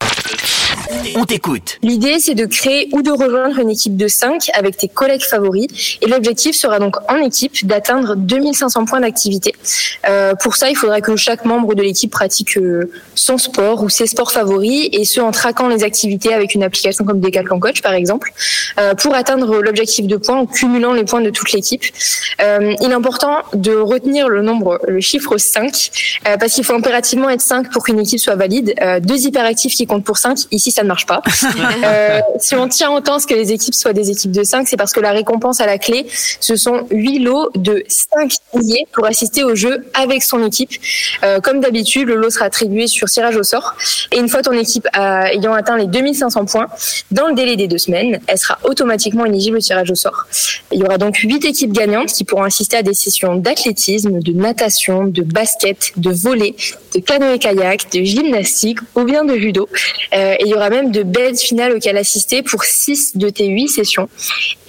On 1.16 1.24
t'écoute. 1.24 1.78
L'idée, 1.82 2.18
c'est 2.18 2.34
de 2.34 2.47
créer 2.47 2.89
ou 2.93 3.03
de 3.03 3.11
rejoindre 3.11 3.59
une 3.59 3.70
équipe 3.70 3.97
de 3.97 4.09
5 4.09 4.51
avec 4.55 4.76
tes 4.76 4.89
collègues 4.89 5.22
favoris. 5.22 5.99
Et 6.01 6.07
l'objectif 6.07 6.55
sera 6.55 6.78
donc 6.78 6.97
en 7.11 7.16
équipe 7.16 7.66
d'atteindre 7.66 8.14
2500 8.16 8.84
points 8.84 9.01
d'activité. 9.01 9.55
Euh, 10.09 10.34
pour 10.34 10.57
ça, 10.57 10.70
il 10.70 10.76
faudra 10.76 11.01
que 11.01 11.16
chaque 11.16 11.45
membre 11.45 11.74
de 11.74 11.82
l'équipe 11.82 12.11
pratique 12.11 12.57
euh, 12.57 12.91
son 13.14 13.39
sport 13.39 13.82
ou 13.82 13.89
ses 13.89 14.07
sports 14.07 14.32
favoris, 14.32 14.89
et 14.93 15.05
ce 15.05 15.20
en 15.20 15.32
traquant 15.32 15.68
les 15.68 15.84
activités 15.84 16.32
avec 16.32 16.55
une 16.55 16.62
application 16.62 17.05
comme 17.05 17.20
Decathlon 17.20 17.59
Coach, 17.59 17.82
par 17.82 17.93
exemple, 17.93 18.32
euh, 18.78 18.95
pour 18.95 19.14
atteindre 19.14 19.61
l'objectif 19.61 20.07
de 20.07 20.16
points 20.16 20.39
en 20.39 20.47
cumulant 20.47 20.93
les 20.93 21.05
points 21.05 21.20
de 21.20 21.30
toute 21.30 21.53
l'équipe. 21.53 21.82
Il 22.39 22.91
est 22.91 22.95
important 22.95 23.39
de 23.55 23.72
retenir 23.72 24.28
le 24.28 24.43
nombre, 24.43 24.78
le 24.87 25.01
chiffre 25.01 25.37
5, 25.37 25.91
euh, 26.26 26.37
parce 26.37 26.53
qu'il 26.53 26.64
faut 26.64 26.74
impérativement 26.74 27.30
être 27.30 27.41
5 27.41 27.70
pour 27.70 27.84
qu'une 27.84 27.99
équipe 27.99 28.20
soit 28.20 28.37
valide. 28.37 28.74
Deux 29.01 29.26
hyperactifs 29.26 29.74
qui 29.74 29.87
comptent 29.87 30.05
pour 30.05 30.18
5, 30.18 30.39
ici 30.51 30.70
ça 30.77 30.83
ne 30.83 30.89
marche 30.89 31.07
pas. 31.07 31.22
Euh, 31.85 32.20
si 32.39 32.55
on 32.55 32.68
tient 32.68 32.91
autant 32.91 33.18
ce 33.18 33.27
que 33.27 33.35
les 33.35 33.53
équipes 33.53 33.74
soient 33.74 33.93
des 33.93 34.11
équipes 34.11 34.31
de 34.33 34.43
5, 34.43 34.66
c'est 34.68 34.77
parce 34.77 34.93
que 34.93 35.01
la 35.01 35.12
récompense 35.12 35.61
à 35.61 35.66
la 35.66 35.79
clé, 35.79 36.07
ce 36.41 36.57
sont 36.57 36.87
8 36.91 37.18
lots 37.20 37.51
de 37.55 37.85
5 37.89 38.33
billets 38.55 38.87
pour 38.93 39.07
assister 39.07 39.45
au 39.45 39.55
jeu 39.55 39.85
avec 39.95 40.22
son 40.22 40.45
équipe. 40.45 40.70
Euh, 41.22 41.41
comme 41.41 41.61
d'habitude, 41.61 42.09
le 42.09 42.16
lot 42.16 42.31
sera 42.31 42.47
attribué 42.47 42.87
sur 42.87 43.09
tirage 43.09 43.37
au 43.37 43.43
sort. 43.43 43.74
Et 44.12 44.18
une 44.18 44.29
fois 44.29 44.43
ton 44.43 44.53
équipe 44.53 44.87
a- 44.93 45.33
ayant 45.33 45.53
atteint 45.55 45.77
les 45.77 45.87
2500 45.87 46.45
points, 46.47 46.66
dans 47.11 47.29
le 47.29 47.35
délai 47.35 47.57
des 47.57 47.68
deux 47.68 47.79
semaines, 47.79 48.20
elle 48.27 48.39
sera 48.39 48.59
automatiquement 48.64 49.24
éligible 49.24 49.57
au 49.59 49.61
tirage 49.61 49.91
au 49.91 49.95
sort. 49.95 50.27
Il 50.72 50.81
y 50.81 50.83
aura 50.85 50.99
donc 50.99 51.16
8 51.16 51.45
équipes 51.45 51.72
gagnantes 51.72 52.09
qui 52.09 52.24
pourront 52.24 52.45
assister 52.45 52.77
à 52.79 52.83
des 52.83 52.95
sessions 52.95 53.37
d'athlétisme, 53.37 54.20
de 54.20 54.33
natation, 54.33 55.05
de 55.07 55.22
basket, 55.22 55.93
de 55.97 56.11
volley, 56.11 56.55
de 56.95 57.01
canoë-kayak, 57.01 57.93
de 57.93 58.03
gymnastique 58.03 58.79
ou 58.95 59.05
bien 59.05 59.24
de 59.24 59.37
judo. 59.37 59.68
Euh, 60.14 60.35
et 60.39 60.43
il 60.45 60.49
y 60.49 60.55
aura 60.55 60.66
même 60.71 60.91
de 60.91 61.03
belles 61.03 61.37
finales 61.37 61.73
auxquelles 61.73 61.97
assister 61.97 62.43
pour 62.43 62.64
6 62.64 63.17
de 63.17 63.29
tes 63.31 63.47
8 63.47 63.69
sessions. 63.69 64.09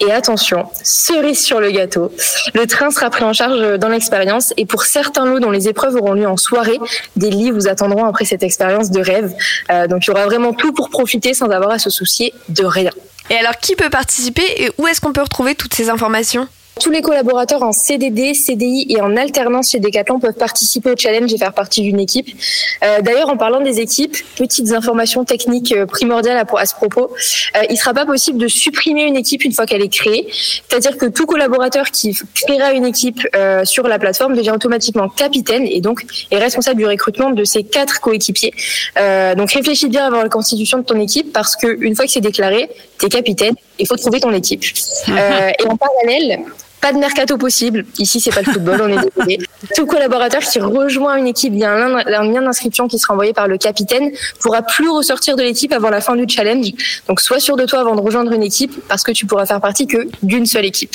Et 0.00 0.10
attention, 0.12 0.66
cerise 0.82 1.42
sur 1.44 1.60
le 1.60 1.70
gâteau, 1.70 2.12
le 2.54 2.66
train 2.66 2.90
sera 2.90 3.10
pris 3.10 3.24
en 3.24 3.32
charge 3.32 3.78
dans 3.78 3.88
l'expérience 3.88 4.52
et 4.56 4.66
pour 4.66 4.82
certains 4.82 5.24
lots 5.24 5.40
dont 5.40 5.50
les 5.50 5.68
épreuves 5.68 5.94
auront 5.96 6.12
lieu 6.12 6.26
en 6.26 6.36
soirée, 6.36 6.78
des 7.16 7.30
lits 7.30 7.50
vous 7.50 7.68
attendront 7.68 8.04
après 8.04 8.24
cette 8.24 8.42
expérience 8.42 8.90
de 8.90 9.00
rêve. 9.00 9.34
Euh, 9.70 9.86
donc 9.86 10.06
il 10.06 10.08
y 10.08 10.10
aura 10.10 10.24
vraiment 10.24 10.52
tout 10.52 10.72
pour 10.72 10.90
profiter 10.90 11.34
sans 11.34 11.50
avoir 11.50 11.72
à 11.72 11.78
se 11.78 11.90
soucier 11.90 12.32
de 12.48 12.64
rien. 12.64 12.90
Et 13.30 13.36
alors, 13.36 13.56
qui 13.58 13.76
peut 13.76 13.90
participer 13.90 14.44
et 14.56 14.70
où 14.78 14.86
est-ce 14.86 15.00
qu'on 15.00 15.12
peut 15.12 15.22
retrouver 15.22 15.54
toutes 15.54 15.74
ces 15.74 15.90
informations? 15.90 16.48
Tous 16.80 16.90
les 16.90 17.02
collaborateurs 17.02 17.62
en 17.62 17.72
CDD, 17.72 18.34
CDI 18.34 18.86
et 18.90 19.00
en 19.00 19.16
alternance 19.16 19.70
chez 19.70 19.80
Decathlon 19.80 20.20
peuvent 20.20 20.34
participer 20.34 20.90
au 20.90 20.96
challenge 20.96 21.32
et 21.32 21.38
faire 21.38 21.52
partie 21.52 21.82
d'une 21.82 21.98
équipe. 21.98 22.28
Euh, 22.84 23.00
D'ailleurs, 23.00 23.28
en 23.28 23.36
parlant 23.36 23.60
des 23.60 23.80
équipes, 23.80 24.16
petites 24.36 24.72
informations 24.72 25.24
techniques 25.24 25.72
euh, 25.72 25.86
primordiales 25.86 26.36
à, 26.36 26.58
à 26.58 26.66
ce 26.66 26.74
propos. 26.74 27.10
Euh, 27.56 27.62
il 27.68 27.72
ne 27.72 27.78
sera 27.78 27.94
pas 27.94 28.06
possible 28.06 28.38
de 28.38 28.48
supprimer 28.48 29.02
une 29.02 29.16
équipe 29.16 29.44
une 29.44 29.52
fois 29.52 29.66
qu'elle 29.66 29.82
est 29.82 29.92
créée. 29.92 30.28
C'est-à-dire 30.30 30.96
que 30.96 31.06
tout 31.06 31.26
collaborateur 31.26 31.90
qui 31.90 32.16
créera 32.34 32.72
une 32.72 32.86
équipe 32.86 33.26
euh, 33.34 33.64
sur 33.64 33.88
la 33.88 33.98
plateforme 33.98 34.36
devient 34.36 34.52
automatiquement 34.52 35.08
capitaine 35.08 35.66
et 35.66 35.80
donc 35.80 36.04
est 36.30 36.38
responsable 36.38 36.78
du 36.78 36.86
recrutement 36.86 37.30
de 37.30 37.44
ses 37.44 37.64
quatre 37.64 38.00
coéquipiers. 38.00 38.52
Donc 39.36 39.52
réfléchis 39.52 39.88
bien 39.88 40.06
avant 40.06 40.22
la 40.22 40.28
constitution 40.28 40.78
de 40.78 40.84
ton 40.84 40.98
équipe 41.00 41.32
parce 41.32 41.56
que 41.56 41.66
une 41.80 41.94
fois 41.94 42.04
que 42.04 42.10
c'est 42.10 42.20
déclaré, 42.20 42.68
t'es 42.98 43.08
capitaine, 43.08 43.54
il 43.78 43.86
faut 43.86 43.96
trouver 43.96 44.20
ton 44.20 44.32
équipe. 44.32 44.62
Et 45.08 45.66
en 45.66 45.76
parallèle, 45.76 46.44
pas 46.80 46.92
de 46.92 46.98
mercato 46.98 47.36
possible. 47.36 47.84
Ici, 47.98 48.20
c'est 48.20 48.34
pas 48.34 48.42
le 48.42 48.52
football, 48.52 48.80
on 48.82 48.88
est 48.88 49.10
désolé. 49.10 49.38
Tout 49.74 49.86
collaborateur 49.86 50.40
qui 50.40 50.60
rejoint 50.60 51.16
une 51.16 51.26
équipe 51.26 51.52
via 51.52 51.72
un, 51.72 52.04
lien 52.04 52.42
d'inscription 52.42 52.88
qui 52.88 52.98
sera 52.98 53.14
envoyé 53.14 53.32
par 53.32 53.48
le 53.48 53.58
capitaine 53.58 54.10
pourra 54.40 54.62
plus 54.62 54.88
ressortir 54.88 55.36
de 55.36 55.42
l'équipe 55.42 55.72
avant 55.72 55.90
la 55.90 56.00
fin 56.00 56.14
du 56.14 56.26
challenge. 56.28 56.68
Donc, 57.08 57.20
sois 57.20 57.40
sûr 57.40 57.56
de 57.56 57.64
toi 57.64 57.80
avant 57.80 57.96
de 57.96 58.00
rejoindre 58.00 58.32
une 58.32 58.42
équipe 58.42 58.72
parce 58.88 59.02
que 59.02 59.12
tu 59.12 59.26
pourras 59.26 59.46
faire 59.46 59.60
partie 59.60 59.86
que 59.86 60.08
d'une 60.22 60.46
seule 60.46 60.64
équipe. 60.64 60.92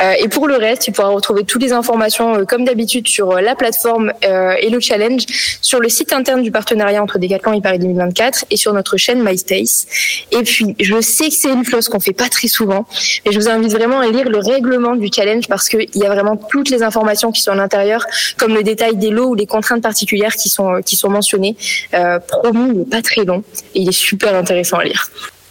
Euh, 0.00 0.14
et 0.18 0.28
pour 0.28 0.48
le 0.48 0.56
reste, 0.56 0.82
tu 0.82 0.92
pourras 0.92 1.08
retrouver 1.08 1.44
toutes 1.44 1.62
les 1.62 1.72
informations 1.72 2.36
euh, 2.36 2.44
comme 2.44 2.64
d'habitude 2.64 3.06
sur 3.08 3.32
euh, 3.32 3.40
la 3.40 3.54
plateforme 3.54 4.12
et 4.22 4.70
le 4.70 4.80
challenge 4.80 5.24
sur 5.60 5.80
le 5.80 5.88
site 5.88 6.12
interne 6.12 6.42
du 6.42 6.50
partenariat 6.50 7.02
entre 7.02 7.18
Decathlon 7.18 7.52
et 7.52 7.60
Paris 7.60 7.78
2024 7.78 8.46
et 8.50 8.56
sur 8.56 8.72
notre 8.72 8.96
chaîne 8.96 9.22
MySpace. 9.22 9.86
Et 10.30 10.42
puis, 10.42 10.74
je 10.78 11.00
sais 11.00 11.28
que 11.28 11.34
c'est 11.34 11.52
une 11.52 11.64
chose 11.64 11.88
qu'on 11.88 12.00
fait 12.00 12.12
pas 12.12 12.28
très 12.28 12.48
souvent, 12.48 12.86
mais 13.24 13.32
je 13.32 13.38
vous 13.38 13.48
invite 13.48 13.72
vraiment 13.72 14.00
à 14.00 14.06
lire 14.06 14.28
le 14.28 14.38
règlement 14.38 14.96
du 14.96 15.09
challenge 15.12 15.48
parce 15.48 15.68
qu'il 15.68 15.88
y 15.94 16.04
a 16.04 16.08
vraiment 16.08 16.36
toutes 16.36 16.70
les 16.70 16.82
informations 16.82 17.32
qui 17.32 17.42
sont 17.42 17.52
à 17.52 17.56
l'intérieur, 17.56 18.04
comme 18.36 18.54
le 18.54 18.62
détail 18.62 18.96
des 18.96 19.10
lots 19.10 19.28
ou 19.28 19.34
les 19.34 19.46
contraintes 19.46 19.82
particulières 19.82 20.36
qui 20.36 20.48
sont, 20.48 20.74
euh, 20.74 20.80
qui 20.80 20.96
sont 20.96 21.10
mentionnées. 21.10 21.56
Euh, 21.94 22.18
promis, 22.18 22.72
mais 22.74 22.84
pas 22.84 23.02
très 23.02 23.24
long. 23.24 23.42
Et 23.74 23.80
il 23.80 23.88
est 23.88 23.92
super 23.92 24.34
intéressant 24.34 24.78
à 24.78 24.84
lire. 24.84 25.08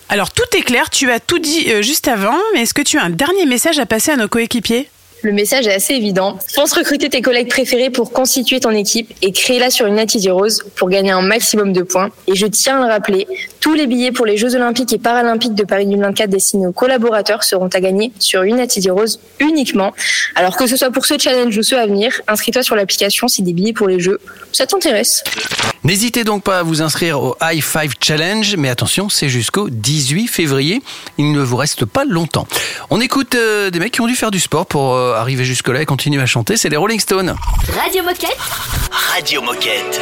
Alors 0.09 0.31
tout 0.31 0.57
est 0.57 0.61
clair, 0.61 0.89
tu 0.89 1.11
as 1.11 1.19
tout 1.19 1.39
dit 1.39 1.71
euh, 1.71 1.81
juste 1.81 2.07
avant, 2.07 2.37
mais 2.53 2.61
est-ce 2.61 2.73
que 2.73 2.81
tu 2.81 2.97
as 2.97 3.03
un 3.03 3.11
dernier 3.11 3.45
message 3.45 3.77
à 3.77 3.85
passer 3.85 4.11
à 4.11 4.15
nos 4.15 4.27
coéquipiers? 4.27 4.89
Le 5.21 5.33
message 5.33 5.67
est 5.67 5.73
assez 5.73 5.95
évident. 5.95 6.39
Pense 6.55 6.71
recruter 6.71 7.09
tes 7.09 7.21
collègues 7.21 7.49
préférés 7.49 7.89
pour 7.89 8.13
constituer 8.13 8.61
ton 8.61 8.71
équipe 8.71 9.13
et 9.21 9.33
créer-la 9.33 9.69
sur 9.69 9.85
une 9.85 9.99
Easy 9.99 10.29
Rose 10.29 10.63
pour 10.77 10.89
gagner 10.89 11.11
un 11.11 11.21
maximum 11.21 11.73
de 11.73 11.81
points. 11.81 12.09
Et 12.27 12.35
je 12.35 12.47
tiens 12.47 12.81
à 12.81 12.85
le 12.85 12.91
rappeler, 12.91 13.27
tous 13.59 13.73
les 13.73 13.87
billets 13.87 14.11
pour 14.11 14.25
les 14.25 14.37
Jeux 14.37 14.55
Olympiques 14.55 14.93
et 14.93 14.97
Paralympiques 14.97 15.55
de 15.55 15.63
Paris 15.63 15.85
2024 15.85 16.29
destinés 16.29 16.67
aux 16.67 16.71
collaborateurs 16.71 17.43
seront 17.43 17.67
à 17.67 17.79
gagner 17.79 18.11
sur 18.19 18.43
une 18.43 18.59
Easy 18.59 18.89
Rose 18.89 19.19
uniquement. 19.39 19.93
Alors 20.35 20.55
que 20.57 20.67
ce 20.67 20.77
soit 20.77 20.91
pour 20.91 21.05
ce 21.05 21.17
challenge 21.17 21.57
ou 21.57 21.63
ceux 21.63 21.79
à 21.79 21.85
venir, 21.85 22.21
inscris-toi 22.27 22.63
sur 22.63 22.75
l'application 22.75 23.27
si 23.27 23.41
des 23.41 23.53
billets 23.53 23.73
pour 23.73 23.87
les 23.87 23.99
Jeux, 23.99 24.19
ça 24.51 24.65
t'intéresse. 24.65 25.23
N'hésitez 25.83 26.23
donc 26.23 26.43
pas 26.43 26.59
à 26.59 26.63
vous 26.63 26.81
inscrire 26.81 27.21
au 27.21 27.35
High 27.41 27.63
Five 27.63 27.93
Challenge, 28.01 28.55
mais 28.57 28.69
attention, 28.69 29.09
c'est 29.09 29.29
jusqu'au 29.29 29.69
18 29.69 30.27
février. 30.27 30.81
Il 31.17 31.31
ne 31.31 31.41
vous 31.41 31.55
reste 31.55 31.85
pas 31.85 32.05
longtemps. 32.05 32.47
On 32.89 32.99
écoute 32.99 33.35
euh, 33.35 33.69
des 33.69 33.79
mecs 33.79 33.93
qui 33.93 34.01
ont 34.01 34.07
dû 34.07 34.15
faire 34.15 34.31
du 34.31 34.39
sport 34.39 34.65
pour 34.65 34.93
euh, 34.93 35.15
arriver 35.15 35.45
jusque-là 35.45 35.81
et 35.81 35.85
continuer 35.85 36.21
à 36.21 36.25
chanter. 36.25 36.57
C'est 36.57 36.69
les 36.69 36.77
Rolling 36.77 36.99
Stones. 36.99 37.35
Radio 37.81 38.03
Moquette. 38.03 38.37
Radio 39.13 39.41
Moquette. 39.41 40.01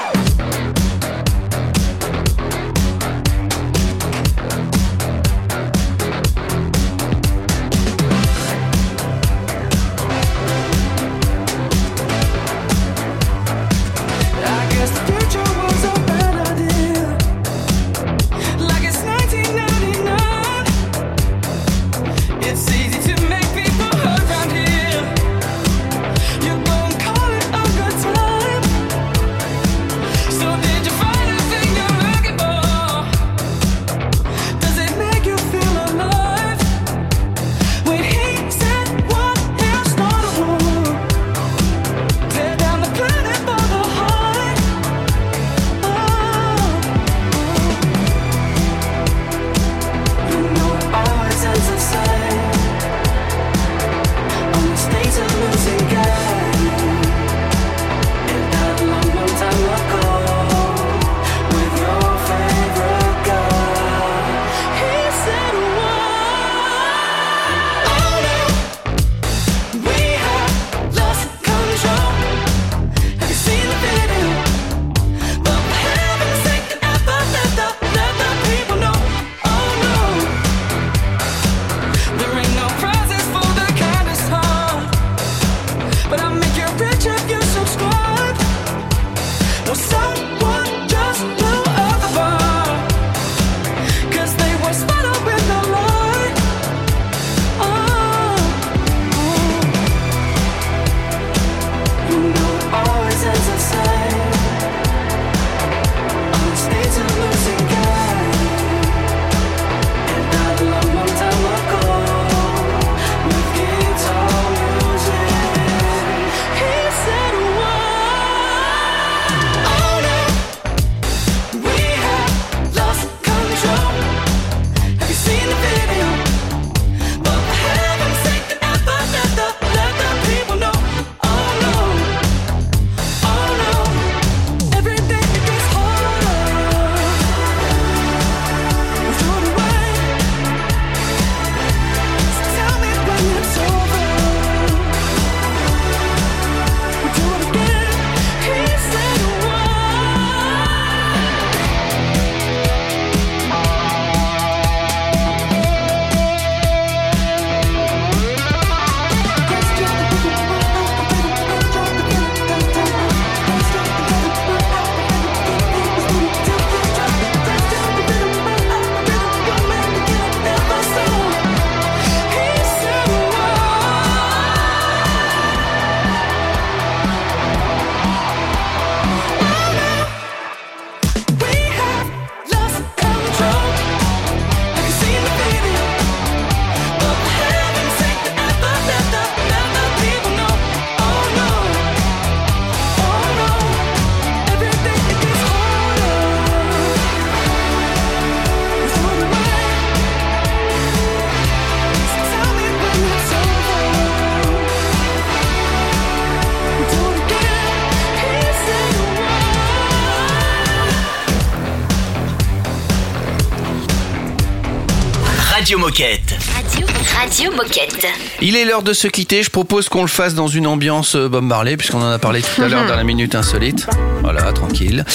Radio 215.61 215.77
Moquette. 215.77 216.39
Radio, 216.55 216.87
Radio 217.15 217.51
Moquette. 217.51 218.07
Il 218.41 218.55
est 218.55 218.65
l'heure 218.65 218.81
de 218.81 218.93
se 218.93 219.07
quitter. 219.07 219.43
Je 219.43 219.51
propose 219.51 219.89
qu'on 219.89 220.01
le 220.01 220.07
fasse 220.07 220.33
dans 220.33 220.47
une 220.47 220.65
ambiance 220.65 221.15
euh, 221.15 221.29
Bob 221.29 221.43
Marley, 221.43 221.77
puisqu'on 221.77 222.01
en 222.01 222.09
a 222.09 222.17
parlé 222.17 222.41
tout 222.41 222.63
à 222.63 222.67
l'heure 222.67 222.87
dans 222.87 222.95
la 222.95 223.03
minute 223.03 223.35
insolite. 223.35 223.85
Voilà, 224.23 224.51
tranquille. 224.53 225.05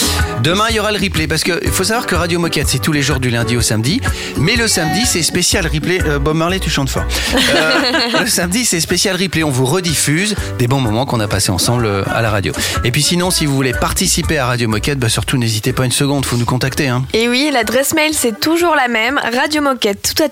Demain, 0.43 0.67
il 0.71 0.77
y 0.77 0.81
aura 0.81 0.93
le 0.93 0.99
replay, 0.99 1.27
parce 1.27 1.43
qu'il 1.43 1.71
faut 1.71 1.83
savoir 1.83 2.07
que 2.07 2.15
Radio 2.15 2.39
Moquette, 2.39 2.69
c'est 2.69 2.79
tous 2.79 2.93
les 2.93 3.03
jours 3.03 3.19
du 3.19 3.31
lundi 3.31 3.57
au 3.57 3.61
samedi. 3.61 4.01
Mais 4.37 4.55
le 4.55 4.69
samedi, 4.69 5.05
c'est 5.05 5.23
spécial 5.23 5.67
replay. 5.67 6.01
Euh, 6.05 6.21
Bob 6.21 6.37
Marley, 6.37 6.61
tu 6.61 6.71
chantes 6.71 6.91
fort. 6.91 7.05
Euh, 7.35 8.21
le 8.21 8.27
samedi, 8.27 8.65
c'est 8.65 8.81
spécial 8.81 9.17
replay. 9.17 9.43
On 9.43 9.51
vous 9.51 9.67
rediffuse 9.67 10.37
des 10.59 10.69
bons 10.69 10.81
moments 10.81 11.07
qu'on 11.07 11.19
a 11.19 11.27
passés 11.27 11.51
ensemble 11.51 11.87
euh, 11.87 12.05
à 12.15 12.23
la 12.23 12.31
radio. 12.31 12.53
Et 12.85 12.93
puis 12.93 13.03
sinon, 13.03 13.33
si 13.33 13.47
vous 13.47 13.55
voulez 13.57 13.73
participer 13.73 14.39
à 14.39 14.47
Radio 14.47 14.69
Moquette, 14.69 15.01
bah, 15.01 15.09
surtout 15.09 15.39
n'hésitez 15.39 15.73
pas 15.73 15.85
une 15.85 15.93
seconde, 15.93 16.25
Il 16.25 16.29
faut 16.29 16.37
nous 16.37 16.45
contacter. 16.45 16.87
Hein. 16.87 17.05
Et 17.13 17.29
oui, 17.29 17.51
l'adresse 17.53 17.95
mail, 17.95 18.13
c'est 18.13 18.39
toujours 18.39 18.77
la 18.77 18.87
même. 18.87 19.21
Radio 19.33 19.63
Moquette, 19.63 20.15
tout 20.15 20.23
à 20.23 20.29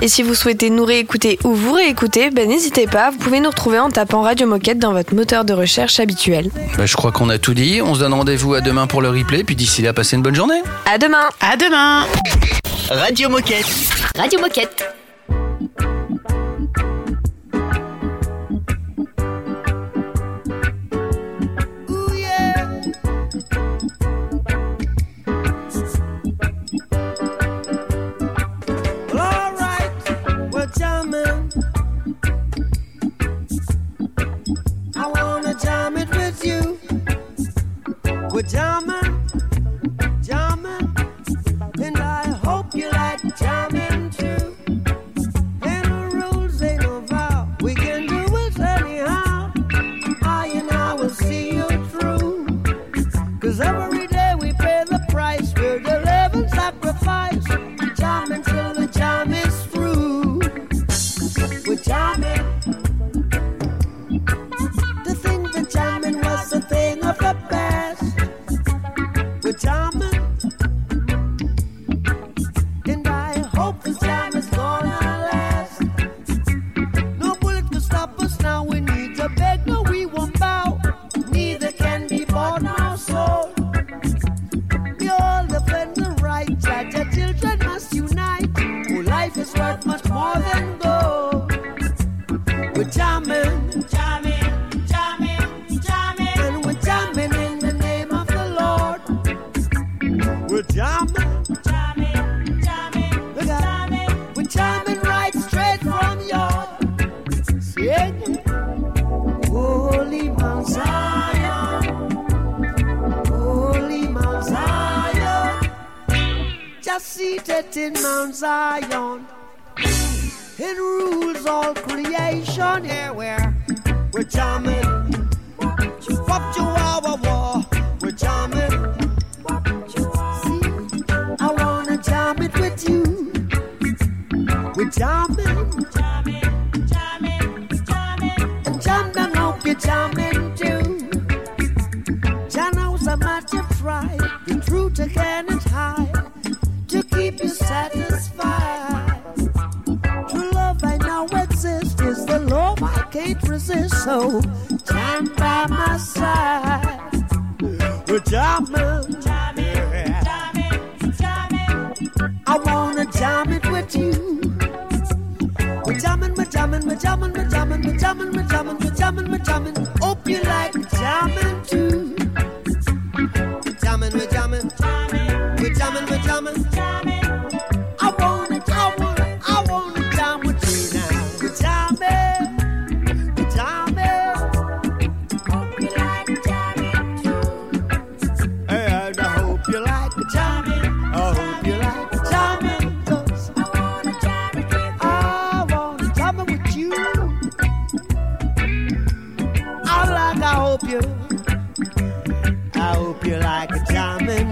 et 0.00 0.08
si 0.08 0.22
vous 0.22 0.34
souhaitez 0.34 0.70
nous 0.70 0.84
réécouter 0.84 1.38
ou 1.44 1.54
vous 1.54 1.72
réécouter, 1.72 2.30
ben 2.30 2.48
n'hésitez 2.48 2.86
pas, 2.86 3.10
vous 3.10 3.18
pouvez 3.18 3.40
nous 3.40 3.50
retrouver 3.50 3.78
en 3.78 3.90
tapant 3.90 4.22
Radio 4.22 4.46
Moquette 4.46 4.78
dans 4.78 4.92
votre 4.92 5.14
moteur 5.14 5.44
de 5.44 5.52
recherche 5.52 6.00
habituel. 6.00 6.50
Ben, 6.76 6.86
je 6.86 6.96
crois 6.96 7.12
qu'on 7.12 7.28
a 7.28 7.38
tout 7.38 7.54
dit. 7.54 7.80
On 7.82 7.94
se 7.94 8.00
donne 8.00 8.14
rendez-vous 8.14 8.54
à 8.54 8.60
demain 8.60 8.86
pour 8.86 9.02
le 9.02 9.10
replay. 9.10 9.44
Puis 9.44 9.56
d'ici 9.56 9.82
là, 9.82 9.92
passez 9.92 10.16
une 10.16 10.22
bonne 10.22 10.34
journée. 10.34 10.62
À 10.86 10.98
demain. 10.98 11.28
À 11.40 11.56
demain. 11.56 12.06
Radio 12.90 13.28
Moquette. 13.28 13.66
Radio 14.16 14.40
Moquette. 14.40 15.01
pajama 38.42 38.91